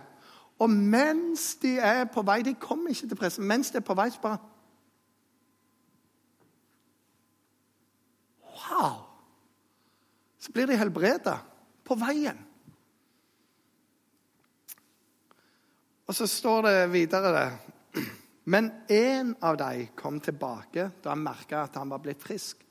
Og 0.58 0.70
mens 0.70 1.52
de 1.62 1.76
er 1.78 2.04
på 2.10 2.22
vei 2.26 2.42
De 2.42 2.54
kommer 2.58 2.90
ikke 2.90 3.08
til 3.08 3.18
pressen. 3.18 3.46
Mens 3.46 3.70
de 3.70 3.78
er 3.78 3.86
på 3.86 3.94
vei, 3.98 4.10
så 4.10 4.20
bare 4.22 4.38
Wow! 8.58 9.04
Så 10.38 10.52
blir 10.52 10.66
de 10.66 10.76
helbreda 10.76 11.38
på 11.86 11.94
veien. 11.98 12.38
Og 16.08 16.14
så 16.16 16.26
står 16.26 16.62
det 16.66 16.92
videre 16.92 17.32
det. 17.36 18.04
Men 18.48 18.70
en 18.88 19.34
av 19.44 19.58
dem 19.60 19.90
kom 19.96 20.20
tilbake 20.24 20.88
da 21.04 21.12
han 21.12 21.24
merka 21.24 21.66
at 21.66 21.76
han 21.76 21.90
var 21.92 22.00
blitt 22.00 22.22
frisk. 22.24 22.62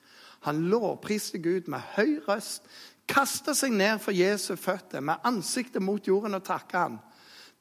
Han 0.47 0.63
lovpriste 0.71 1.37
Gud 1.41 1.69
med 1.69 1.85
høy 1.95 2.17
røst, 2.25 2.65
kasta 3.07 3.53
seg 3.57 3.75
ned 3.77 4.01
for 4.01 4.15
Jesu 4.15 4.55
føtter 4.57 5.03
med 5.05 5.21
ansiktet 5.27 5.83
mot 5.85 6.07
jorden 6.07 6.37
og 6.37 6.45
takka 6.45 6.85
han. 6.87 6.97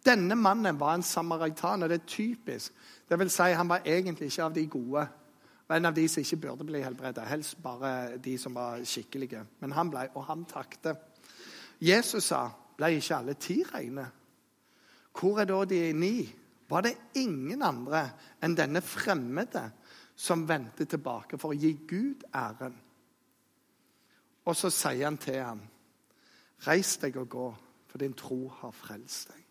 Denne 0.07 0.37
mannen 0.38 0.81
var 0.81 0.95
en 0.95 1.03
samaritaner. 1.03 1.88
Det 1.88 2.01
er 2.01 2.07
typisk. 2.07 2.73
Det 3.09 3.19
vil 3.19 3.31
si, 3.31 3.42
han 3.42 3.69
var 3.69 3.83
egentlig 3.85 4.31
ikke 4.31 4.45
av 4.45 4.55
de 4.55 4.66
gode. 4.66 5.07
En 5.71 5.88
av 5.88 5.95
de 5.95 6.07
som 6.09 6.23
ikke 6.23 6.38
burde 6.45 6.66
bli 6.66 6.83
helbredet. 6.83 7.27
Helst 7.27 7.59
bare 7.62 8.19
de 8.23 8.37
som 8.38 8.55
var 8.55 8.85
skikkelige. 8.87 9.42
Men 9.61 9.75
han 9.75 9.90
ble, 9.90 10.07
og 10.14 10.25
han 10.25 10.45
takte. 10.45 10.95
Jesus 11.81 12.25
sa, 12.25 12.51
'Ble 12.77 12.95
ikke 12.97 13.16
alle 13.16 13.35
ti 13.35 13.62
reine?' 13.75 14.11
Hvor 15.21 15.40
er 15.40 15.45
da 15.45 15.64
de 15.64 15.92
ni? 15.92 16.35
Var 16.69 16.81
det 16.81 16.99
ingen 17.14 17.62
andre 17.62 18.11
enn 18.42 18.57
denne 18.57 18.81
fremmede 18.81 19.71
som 20.16 20.49
vendte 20.49 20.85
tilbake 20.85 21.38
for 21.38 21.55
å 21.55 21.59
gi 21.59 21.73
Gud 21.88 22.27
æren? 22.35 22.77
Og 24.45 24.57
så 24.57 24.71
sier 24.71 25.05
han 25.05 25.16
til 25.16 25.42
ham, 25.42 25.61
'Reis 26.66 26.97
deg 26.97 27.16
og 27.16 27.29
gå, 27.29 27.55
for 27.88 27.99
din 27.99 28.12
tro 28.12 28.49
har 28.49 28.71
frelst 28.71 29.29
deg.' 29.29 29.45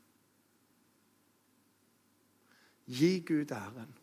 Gi 2.88 3.20
Gud 3.28 3.52
æren. 3.52 3.94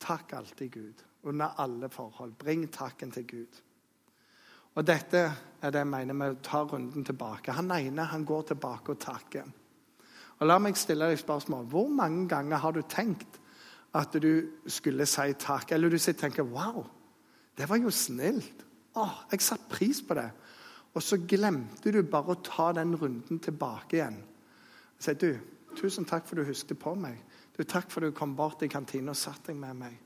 Takk 0.00 0.32
alltid 0.32 0.70
Gud, 0.70 1.04
under 1.22 1.60
alle 1.60 1.88
forhold. 1.88 2.32
Bring 2.38 2.72
takken 2.72 3.10
til 3.10 3.26
Gud. 3.26 3.62
Og 4.74 4.86
Dette 4.86 5.24
er 5.62 5.70
det 5.70 5.80
jeg 5.82 5.90
mener 5.90 6.14
med 6.14 6.36
å 6.36 6.42
ta 6.42 6.62
runden 6.62 7.04
tilbake. 7.04 7.52
Han 7.52 7.72
ene 7.74 8.04
han 8.06 8.24
går 8.24 8.42
tilbake 8.52 8.94
og 8.94 9.00
takker. 9.02 9.48
Og 10.38 10.46
La 10.46 10.58
meg 10.62 10.78
stille 10.78 11.08
deg 11.10 11.18
spørsmål. 11.18 11.66
Hvor 11.66 11.88
mange 11.90 12.28
ganger 12.30 12.62
har 12.62 12.72
du 12.72 12.82
tenkt 12.86 13.40
at 13.98 14.14
du 14.22 14.62
skulle 14.70 15.06
si 15.06 15.32
takk? 15.34 15.72
Eller 15.72 15.90
du 15.90 15.98
tenker 15.98 16.42
'Wow, 16.42 16.86
det 17.56 17.68
var 17.68 17.76
jo 17.76 17.90
snilt'. 17.90 18.64
Åh, 18.94 19.24
jeg 19.32 19.40
satte 19.40 19.68
pris 19.68 20.02
på 20.02 20.14
det. 20.14 20.30
Og 20.94 21.02
så 21.02 21.16
glemte 21.16 21.92
du 21.92 22.02
bare 22.02 22.34
å 22.34 22.42
ta 22.42 22.72
den 22.72 22.96
runden 22.96 23.38
tilbake 23.38 23.96
igjen. 23.96 24.22
Og 24.96 25.02
sier 25.02 25.14
du, 25.14 25.38
'Tusen 25.76 26.04
takk 26.04 26.26
for 26.26 26.36
du 26.36 26.44
husket 26.44 26.78
på 26.78 26.94
meg.' 26.94 27.22
Du, 27.56 27.64
'Takk 27.64 27.90
for 27.90 28.00
du 28.00 28.10
kom 28.10 28.36
bort 28.36 28.62
i 28.62 28.68
kantina 28.68 29.10
og 29.10 29.16
satte 29.16 29.52
deg 29.52 29.56
med 29.56 29.76
meg.' 29.76 29.98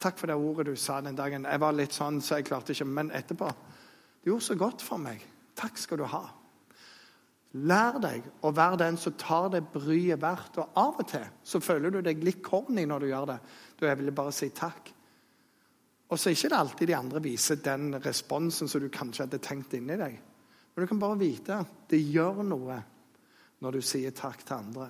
'Takk 0.00 0.18
for 0.18 0.26
det 0.26 0.36
ordet 0.36 0.66
du 0.66 0.76
sa 0.76 1.00
den 1.00 1.16
dagen.' 1.16 1.44
Jeg 1.44 1.60
var 1.60 1.72
litt 1.72 1.92
sånn, 1.92 2.20
så 2.20 2.36
jeg 2.36 2.44
klarte 2.44 2.72
ikke, 2.72 2.84
men 2.84 3.10
etterpå 3.10 3.52
Du 4.24 4.30
gjorde 4.30 4.44
så 4.44 4.54
godt 4.54 4.82
for 4.82 4.96
meg. 4.96 5.20
Takk 5.54 5.78
skal 5.78 5.98
du 5.98 6.04
ha. 6.04 6.24
Lær 7.54 8.00
deg 8.02 8.24
å 8.42 8.50
være 8.50 8.80
den 8.80 8.96
som 8.98 9.12
tar 9.12 9.50
det 9.52 9.60
bryet 9.70 10.18
verdt. 10.20 10.58
Og 10.58 10.78
av 10.80 10.96
og 10.98 11.06
til 11.08 11.26
så 11.44 11.60
føler 11.60 11.92
du 11.92 12.00
deg 12.02 12.24
litt 12.24 12.42
corny 12.42 12.86
når 12.88 13.04
du 13.04 13.06
gjør 13.12 13.26
det. 13.26 13.38
Du, 13.78 13.86
jeg 13.86 13.98
ville 14.00 14.16
bare 14.16 14.32
si 14.32 14.48
takk. 14.50 14.90
Og 16.08 16.18
så 16.18 16.30
er 16.30 16.36
ikke 16.36 16.50
det 16.50 16.58
alltid 16.58 16.90
de 16.90 16.96
andre 16.98 17.22
viser 17.22 17.60
den 17.62 17.94
responsen 18.02 18.68
som 18.68 18.82
du 18.82 18.88
kanskje 18.88 19.26
hadde 19.26 19.42
tenkt 19.44 19.76
inni 19.78 19.96
deg. 20.00 20.18
Men 20.74 20.82
du 20.82 20.90
kan 20.90 21.04
bare 21.04 21.20
vite 21.20 21.60
det 21.90 22.02
gjør 22.02 22.42
noe 22.48 22.80
når 23.62 23.78
du 23.78 23.86
sier 23.86 24.14
takk 24.16 24.42
til 24.42 24.58
andre. 24.58 24.88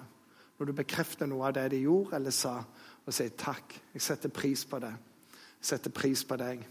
Når 0.59 0.67
du 0.67 0.73
bekrefter 0.73 1.27
noe 1.27 1.49
av 1.49 1.57
det 1.57 1.69
de 1.73 1.83
gjorde 1.85 2.17
eller 2.17 2.35
sa, 2.35 2.59
og 3.05 3.13
sier 3.13 3.35
takk. 3.37 3.75
Jeg 3.95 4.03
setter 4.03 4.33
pris 4.33 4.65
på 4.65 4.79
det. 4.81 4.93
Jeg 5.61 5.69
setter 5.71 5.93
pris 5.95 6.25
på 6.25 6.39
deg. 6.41 6.63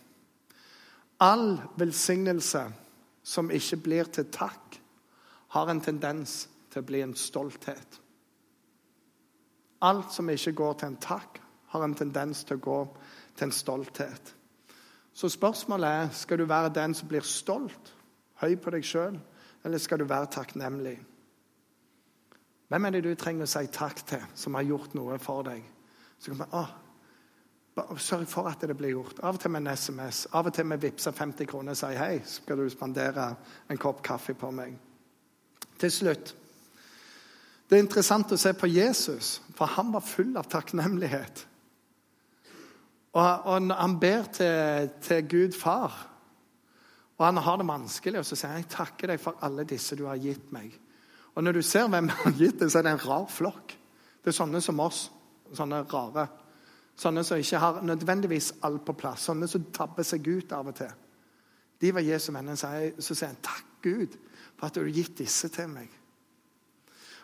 All 1.22 1.58
velsignelse 1.80 2.64
som 3.24 3.52
ikke 3.54 3.80
blir 3.86 4.10
til 4.12 4.28
takk, 4.34 4.80
har 5.54 5.70
en 5.70 5.82
tendens 5.86 6.48
til 6.74 6.82
å 6.82 6.88
bli 6.88 7.04
en 7.06 7.14
stolthet. 7.16 8.00
Alt 9.86 10.16
som 10.16 10.30
ikke 10.32 10.56
går 10.58 10.80
til 10.80 10.90
en 10.90 11.02
takk, 11.04 11.38
har 11.74 11.84
en 11.86 11.96
tendens 11.98 12.44
til 12.44 12.58
å 12.58 12.64
gå 12.64 12.80
til 13.38 13.48
en 13.48 13.54
stolthet. 13.54 14.34
Så 15.14 15.30
spørsmålet 15.30 15.90
er 15.90 16.14
skal 16.18 16.42
du 16.42 16.48
være 16.50 16.74
den 16.74 16.96
som 16.98 17.10
blir 17.10 17.26
stolt, 17.28 17.94
høy 18.42 18.56
på 18.58 18.74
deg 18.74 18.86
sjøl, 18.88 19.20
eller 19.64 19.82
skal 19.82 20.02
du 20.02 20.08
være 20.10 20.32
takknemlig? 20.34 20.98
Hvem 22.74 22.86
er 22.86 22.96
det 22.96 23.04
du 23.06 23.12
trenger 23.14 23.46
å 23.46 23.52
si 23.52 23.68
takk 23.70 24.00
til, 24.10 24.22
som 24.34 24.56
har 24.58 24.64
gjort 24.66 24.96
noe 24.98 25.20
for 25.22 25.46
deg? 25.46 25.62
Så 26.18 26.32
kan 26.32 26.40
man, 26.40 26.56
å, 26.58 26.64
Sørg 28.02 28.26
for 28.32 28.50
at 28.50 28.66
det 28.66 28.74
blir 28.80 28.96
gjort. 28.96 29.20
Av 29.22 29.38
og 29.38 29.42
til 29.44 29.54
med 29.54 29.62
en 29.62 29.78
SMS, 29.78 30.24
av 30.34 30.50
og 30.50 30.56
til 30.58 30.66
med 30.66 30.82
vippsa 30.82 31.14
50 31.14 31.52
kroner 31.52 31.76
og 31.76 31.78
si 31.78 31.92
hei, 31.94 32.16
skal 32.26 32.58
du 32.58 32.66
spandere 32.74 33.28
en 33.70 33.82
kopp 33.82 34.02
kaffe 34.06 34.34
på 34.34 34.50
meg. 34.58 34.74
Til 35.78 35.94
slutt 35.94 36.34
Det 37.70 37.78
er 37.78 37.84
interessant 37.86 38.34
å 38.34 38.42
se 38.42 38.56
på 38.58 38.68
Jesus, 38.70 39.36
for 39.54 39.70
han 39.78 39.94
var 39.94 40.02
full 40.06 40.34
av 40.38 40.50
takknemlighet. 40.50 41.46
Og, 43.14 43.22
og 43.22 43.70
Han 43.70 44.00
ber 44.02 44.26
til, 44.34 44.90
til 45.02 45.28
Gud 45.30 45.54
far, 45.58 45.94
og 47.20 47.26
han 47.26 47.38
har 47.38 47.62
det 47.62 47.70
vanskelig. 47.70 48.20
Og 48.20 48.26
så 48.26 48.36
sier 48.36 48.50
han 48.50 48.66
jeg 48.66 48.74
takker 48.74 49.14
deg 49.14 49.22
for 49.22 49.38
alle 49.46 49.66
disse 49.70 49.96
du 49.96 50.08
har 50.10 50.18
gitt 50.18 50.50
meg. 50.54 50.74
Og 51.36 51.44
når 51.44 51.52
du 51.52 51.62
ser 51.66 51.88
hvem 51.90 52.10
han 52.10 52.34
har 52.34 52.38
gitt 52.38 52.60
det, 52.62 52.70
så 52.72 52.80
er 52.80 52.88
det 52.88 52.94
en 52.94 53.06
rar 53.08 53.26
flokk. 53.32 53.74
Det 54.22 54.32
er 54.32 54.38
sånne 54.38 54.62
som 54.62 54.82
oss. 54.84 55.08
Sånne 55.54 55.82
rare. 55.90 56.28
Sånne 56.98 57.24
som 57.26 57.42
ikke 57.42 57.62
har 57.62 57.82
nødvendigvis 57.86 58.54
alt 58.66 58.84
på 58.86 58.96
plass. 58.98 59.26
Sånne 59.30 59.50
som 59.50 59.66
tabber 59.74 60.06
seg 60.06 60.28
ut 60.28 60.54
av 60.54 60.70
og 60.70 60.78
til. 60.78 60.94
De 61.82 61.92
var 61.94 62.06
Jesu 62.06 62.30
venner. 62.34 62.56
Så 62.56 63.16
sier 63.16 63.32
han 63.32 63.42
takk, 63.44 63.66
Gud, 63.84 64.14
for 64.56 64.70
at 64.70 64.78
du 64.78 64.84
har 64.84 64.94
gitt 64.94 65.18
disse 65.20 65.50
til 65.52 65.72
meg. 65.74 65.90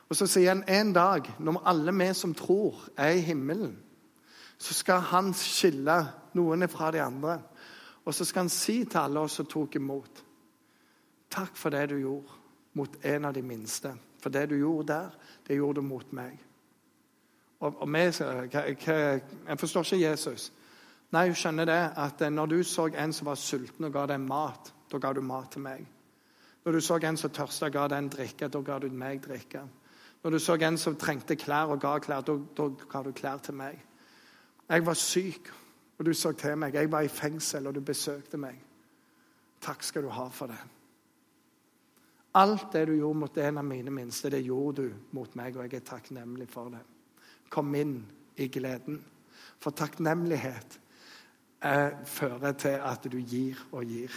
Og 0.10 0.17
Så 0.17 0.26
sier 0.26 0.56
han 0.56 0.65
en 0.65 0.93
dag, 0.93 1.30
når 1.38 1.62
alle 1.69 1.93
vi 1.93 2.10
som 2.17 2.34
tror, 2.34 2.82
er 2.98 3.13
i 3.13 3.22
himmelen, 3.22 3.78
så 4.58 4.74
skal 4.74 5.06
han 5.12 5.30
skille 5.38 6.00
noen 6.36 6.67
fra 6.67 6.89
de 6.91 7.00
andre. 7.00 7.38
Og 8.06 8.13
så 8.13 8.26
skal 8.26 8.48
han 8.48 8.50
si 8.50 8.82
til 8.89 9.00
alle 9.00 9.22
oss 9.22 9.38
som 9.38 9.45
tok 9.45 9.78
imot, 9.78 10.24
takk 11.30 11.56
for 11.56 11.69
det 11.69 11.91
du 11.91 12.00
gjorde 12.02 12.38
mot 12.74 13.06
en 13.06 13.26
av 13.26 13.34
de 13.34 13.42
minste. 13.42 13.94
For 14.22 14.30
det 14.30 14.50
du 14.50 14.58
gjorde 14.60 14.94
der, 14.94 15.10
det 15.48 15.56
gjorde 15.56 15.82
du 15.82 15.88
mot 15.88 16.14
meg. 16.14 16.40
Og, 17.60 17.82
og 17.82 17.88
vi, 17.88 18.00
Jeg 19.48 19.60
forstår 19.60 19.84
ikke 19.84 20.10
Jesus. 20.10 20.52
Nei, 21.12 21.26
jeg 21.28 21.36
skjønner 21.36 21.66
det 21.66 21.80
at 21.98 22.22
når 22.32 22.46
du 22.46 22.64
så 22.64 22.86
en 22.88 23.14
som 23.14 23.28
var 23.28 23.36
sulten 23.36 23.86
og 23.86 23.94
ga 23.94 24.06
deg 24.12 24.20
mat, 24.22 24.74
da 24.92 24.98
ga 24.98 25.14
du 25.14 25.22
mat 25.22 25.52
til 25.52 25.62
meg. 25.66 25.88
Når 26.66 26.72
du 26.72 26.80
så 26.82 27.00
en 27.02 27.18
som 27.18 27.32
tørsta 27.34 27.66
og 27.66 27.74
ga 27.74 27.88
deg 27.88 27.98
en 28.04 28.10
drikke, 28.14 28.48
da 28.48 28.62
ga 28.62 28.80
du 28.80 28.90
meg 28.94 29.24
drikke. 29.24 29.64
Når 30.24 30.32
du 30.32 30.40
så 30.40 30.58
en 30.60 30.78
som 30.78 30.96
trengte 30.96 31.36
klær 31.36 31.72
og 31.74 31.82
ga 31.82 31.98
klær, 32.04 32.22
da, 32.22 32.36
da 32.58 32.68
ga 32.92 33.04
du 33.04 33.12
klær 33.12 33.40
til 33.44 33.56
meg. 33.58 33.80
Jeg 34.70 34.86
var 34.86 34.94
syk, 34.94 35.50
og 35.98 36.06
du 36.06 36.14
så 36.14 36.32
til 36.32 36.58
meg. 36.58 36.76
Jeg 36.76 36.92
var 36.92 37.02
i 37.02 37.08
fengsel, 37.08 37.68
og 37.68 37.76
du 37.76 37.82
besøkte 37.82 38.38
meg. 38.38 38.60
Takk 39.62 39.84
skal 39.84 40.04
du 40.04 40.10
ha 40.14 40.28
for 40.32 40.52
det. 40.52 40.60
Alt 42.38 42.74
det 42.74 42.86
du 42.88 42.94
gjorde 42.94 43.20
mot 43.20 43.38
en 43.38 43.58
av 43.58 43.65
mine 43.65 43.92
minste, 43.92 44.30
det 44.30 44.44
gjorde 44.46 44.84
du 44.84 45.15
mot 45.18 45.36
meg, 45.36 45.56
og 45.58 45.65
jeg 45.65 45.80
er 45.80 45.88
takknemlig 45.88 46.50
for 46.52 46.70
det. 46.70 46.84
Kom 47.50 47.74
inn 47.76 48.04
i 48.38 48.48
gleden. 48.54 49.00
For 49.60 49.74
takknemlighet 49.76 50.78
eh, 51.65 51.96
fører 52.06 52.54
til 52.54 52.78
at 52.86 53.08
du 53.10 53.18
gir 53.18 53.58
og 53.72 53.89
gir. 53.89 54.13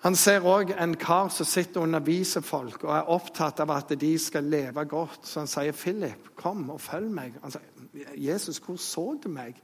Han 0.00 0.16
ser 0.16 0.46
òg 0.48 0.72
en 0.80 0.94
kar 0.96 1.28
som 1.28 1.46
sitter 1.46 1.82
og 1.82 1.90
underviser 1.90 2.44
folk 2.44 2.86
og 2.86 2.92
er 2.96 3.10
opptatt 3.12 3.60
av 3.60 3.70
at 3.74 3.92
de 4.00 4.14
skal 4.18 4.48
leve 4.48 4.84
godt. 4.88 5.26
Så 5.28 5.40
han 5.40 5.50
sier, 5.50 5.72
'Philip, 5.72 6.34
kom 6.36 6.70
og 6.70 6.80
følg 6.80 7.10
meg.' 7.10 7.38
Han 7.42 7.50
sier, 7.50 7.62
'Jesus, 8.16 8.58
hvor 8.58 8.76
så 8.76 9.20
du 9.22 9.28
meg?' 9.28 9.60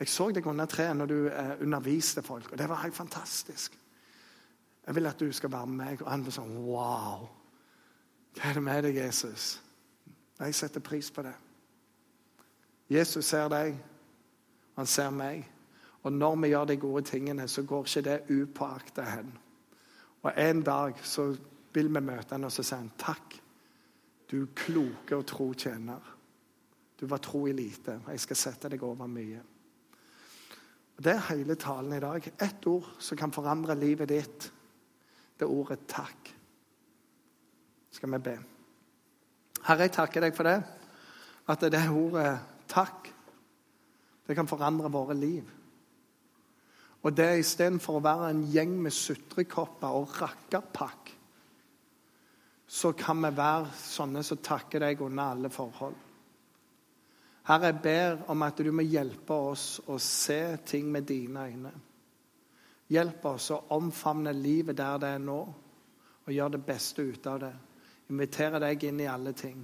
'Jeg 0.00 0.08
så 0.08 0.30
deg 0.30 0.46
under 0.46 0.66
treet 0.66 0.96
når 0.96 1.06
du 1.06 1.26
eh, 1.28 1.62
underviste 1.62 2.22
folk.' 2.22 2.52
Og 2.52 2.58
det 2.58 2.68
var 2.68 2.82
helt 2.82 2.94
fantastisk. 2.94 3.79
Jeg 4.86 4.94
vil 4.94 5.06
at 5.06 5.20
du 5.20 5.32
skal 5.32 5.52
være 5.52 5.66
meg. 5.66 6.02
Og 6.02 6.10
han 6.10 6.24
blir 6.24 6.34
sånn 6.34 6.56
Wow! 6.64 7.28
Hva 8.36 8.50
er 8.50 8.58
det 8.58 8.62
med 8.62 8.82
deg, 8.86 8.98
Jesus? 9.02 9.60
Jeg 10.40 10.54
setter 10.54 10.80
pris 10.80 11.10
på 11.10 11.22
det. 11.26 11.34
Jesus 12.90 13.26
ser 13.26 13.50
deg, 13.52 13.76
han 14.76 14.88
ser 14.88 15.10
meg. 15.14 15.44
Og 16.02 16.12
når 16.12 16.36
vi 16.42 16.48
gjør 16.50 16.70
de 16.70 16.76
gode 16.80 17.02
tingene, 17.06 17.46
så 17.48 17.62
går 17.62 17.86
ikke 17.86 18.02
det 18.06 18.16
upåakta 18.30 19.04
hen. 19.04 19.34
Og 20.22 20.32
en 20.36 20.62
dag 20.62 20.98
så 21.04 21.28
vil 21.74 21.90
vi 21.92 22.02
møte 22.02 22.34
han 22.34 22.48
og 22.48 22.52
så 22.52 22.64
sier 22.64 22.80
han, 22.80 22.90
takk, 22.98 23.36
du 24.30 24.48
kloke 24.56 25.18
og 25.18 25.26
tro 25.28 25.52
tjener. 25.54 26.00
Du 27.00 27.06
var 27.10 27.22
tro 27.24 27.44
i 27.48 27.54
lite, 27.56 28.00
jeg 28.08 28.20
skal 28.20 28.38
sette 28.38 28.70
deg 28.72 28.82
over 28.84 29.08
mye. 29.10 29.42
Og 30.96 31.04
Det 31.04 31.14
er 31.14 31.28
hele 31.30 31.54
talen 31.56 31.94
i 31.96 32.00
dag. 32.02 32.26
Ett 32.42 32.66
ord 32.68 32.90
som 32.98 33.16
kan 33.16 33.32
forandre 33.32 33.74
livet 33.78 34.10
ditt 34.10 34.50
det 35.40 35.48
ordet 35.48 35.86
'takk'. 35.88 36.34
Skal 37.90 38.12
vi 38.12 38.18
be. 38.18 38.38
Herre, 39.64 39.80
jeg 39.88 39.92
takker 39.92 40.20
deg 40.20 40.36
for 40.36 40.48
det. 40.48 40.62
At 41.48 41.60
det 41.60 41.88
ordet 41.90 42.38
'takk' 42.68 43.12
det 44.30 44.36
kan 44.36 44.46
forandre 44.46 44.90
våre 44.94 45.14
liv. 45.14 45.48
Og 47.02 47.16
det 47.16 47.40
istedenfor 47.40 47.96
å 47.98 48.04
være 48.04 48.28
en 48.30 48.44
gjeng 48.52 48.76
med 48.84 48.94
sutrekopper 48.94 49.96
og 49.96 50.12
rakkerpakk, 50.20 51.10
så 52.70 52.92
kan 52.94 53.18
vi 53.24 53.32
være 53.34 53.72
sånne 53.74 54.22
som 54.22 54.38
takker 54.38 54.84
deg 54.84 55.02
under 55.02 55.32
alle 55.32 55.50
forhold. 55.50 55.96
Herre, 57.48 57.72
jeg 57.72 57.80
ber 57.82 58.20
om 58.30 58.46
at 58.46 58.62
du 58.62 58.70
må 58.70 58.84
hjelpe 58.86 59.34
oss 59.50 59.80
å 59.90 59.98
se 59.98 60.56
ting 60.70 60.86
med 60.92 61.08
dine 61.08 61.48
øyne. 61.50 61.72
Hjelp 62.90 63.26
oss 63.30 63.50
å 63.54 63.60
omfavne 63.76 64.32
livet 64.34 64.78
der 64.78 64.98
det 64.98 65.10
er 65.14 65.20
nå, 65.22 65.40
og 66.26 66.32
gjøre 66.34 66.56
det 66.56 66.64
beste 66.66 67.04
ut 67.06 67.26
av 67.30 67.38
det. 67.44 67.52
Invitere 68.10 68.58
deg 68.62 68.82
inn 68.88 69.02
i 69.02 69.08
alle 69.10 69.32
ting. 69.36 69.62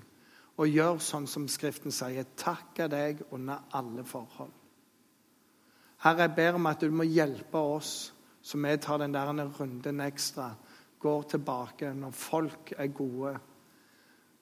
Og 0.56 0.70
gjør 0.70 1.00
sånn 1.02 1.26
som 1.28 1.48
Skriften 1.50 1.92
sier, 1.92 2.28
takke 2.38 2.86
deg 2.88 3.24
under 3.34 3.66
alle 3.76 4.06
forhold. 4.06 4.54
Herre, 6.04 6.28
jeg 6.28 6.36
ber 6.36 6.58
om 6.58 6.68
at 6.70 6.84
du 6.84 6.92
må 6.92 7.06
hjelpe 7.08 7.58
oss 7.58 7.96
så 8.46 8.58
vi 8.62 8.76
tar 8.78 9.00
den 9.02 9.12
der 9.12 9.26
runden 9.58 10.00
ekstra, 10.00 10.52
går 11.02 11.22
tilbake 11.22 11.88
når 11.94 12.10
folk 12.14 12.72
er 12.78 12.92
gode. 12.94 13.32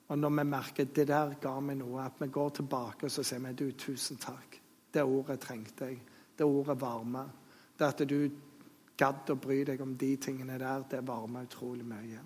Og 0.08 0.18
når 0.18 0.30
vi 0.30 0.44
merker 0.44 0.84
det 0.84 1.06
der 1.08 1.32
ga 1.40 1.54
meg 1.60 1.78
noe, 1.80 2.02
at 2.04 2.20
vi 2.20 2.28
går 2.28 2.50
tilbake 2.58 3.08
og 3.08 3.14
så 3.14 3.24
sier 3.24 3.40
vi, 3.40 3.54
du, 3.56 3.70
tusen 3.72 4.20
takk. 4.20 4.58
Det 4.92 5.02
ordet 5.02 5.38
trengte 5.40 5.88
jeg. 5.88 6.02
Det 6.36 6.44
ordet 6.44 6.76
varmer. 6.80 7.32
Det 7.78 7.86
at 7.86 8.04
du 8.08 8.18
gadd 8.98 9.30
å 9.30 9.38
bry 9.40 9.62
deg 9.66 9.82
om 9.82 9.96
de 9.98 10.14
tingene 10.22 10.58
der, 10.60 10.84
det 10.90 11.02
varmer 11.06 11.48
utrolig 11.48 11.86
mye. 11.86 12.22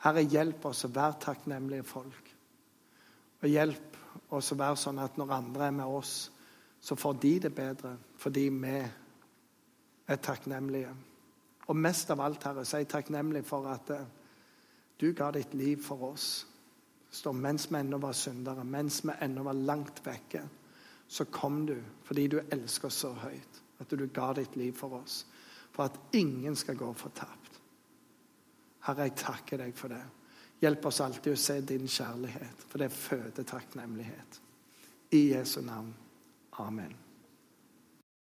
Herre, 0.00 0.24
hjelp 0.24 0.64
oss 0.70 0.86
å 0.86 0.92
være 0.94 1.20
takknemlige 1.20 1.84
folk. 1.84 2.30
Og 3.42 3.48
hjelp 3.48 3.98
oss 4.36 4.52
å 4.52 4.58
være 4.60 4.78
sånn 4.80 5.00
at 5.02 5.18
når 5.20 5.34
andre 5.36 5.66
er 5.68 5.76
med 5.76 5.98
oss, 6.00 6.14
så 6.80 6.96
får 6.96 7.18
de 7.20 7.32
det 7.44 7.52
bedre 7.52 7.96
fordi 8.20 8.46
vi 8.54 8.76
er 8.80 10.22
takknemlige. 10.24 10.94
Og 11.68 11.76
mest 11.76 12.10
av 12.10 12.22
alt, 12.24 12.44
Herre, 12.48 12.64
så 12.64 12.78
er 12.78 12.84
jeg 12.84 12.92
takknemlig 12.94 13.44
for 13.46 13.68
at 13.70 13.92
eh, 13.94 14.06
du 15.00 15.12
ga 15.16 15.30
ditt 15.36 15.52
liv 15.54 15.82
for 15.84 16.10
oss. 16.10 16.46
står 17.10 17.32
mens 17.32 17.66
vi 17.70 17.76
ennå 17.76 17.98
var 17.98 18.12
syndere, 18.12 18.64
mens 18.64 19.04
vi 19.04 19.12
ennå 19.20 19.42
var 19.42 19.52
langt 19.52 20.00
vekke, 20.04 20.42
så 21.08 21.24
kom 21.24 21.66
du 21.66 21.76
fordi 22.04 22.26
du 22.28 22.40
elsker 22.50 22.86
oss 22.86 23.00
så 23.02 23.12
høyt 23.12 23.62
at 23.80 23.90
du 23.90 24.06
ga 24.06 24.32
ditt 24.32 24.56
liv 24.56 24.72
for 24.72 25.00
oss 25.02 25.24
for 25.72 25.88
at 25.88 25.98
ingen 26.16 26.56
skal 26.56 26.76
gå 26.76 26.92
fortapt. 26.94 27.60
Herre, 28.86 29.08
jeg 29.08 29.18
takker 29.20 29.60
deg 29.60 29.76
for 29.76 29.92
det. 29.92 30.02
Hjelp 30.60 30.86
oss 30.90 31.00
alltid 31.00 31.32
å 31.32 31.40
se 31.40 31.60
din 31.64 31.88
kjærlighet, 31.88 32.64
for 32.68 32.82
det 32.82 32.90
føder 32.92 33.46
takknemlighet. 33.48 34.40
I 35.16 35.30
Jesu 35.32 35.60
navn. 35.64 35.94
Amen. 36.60 36.92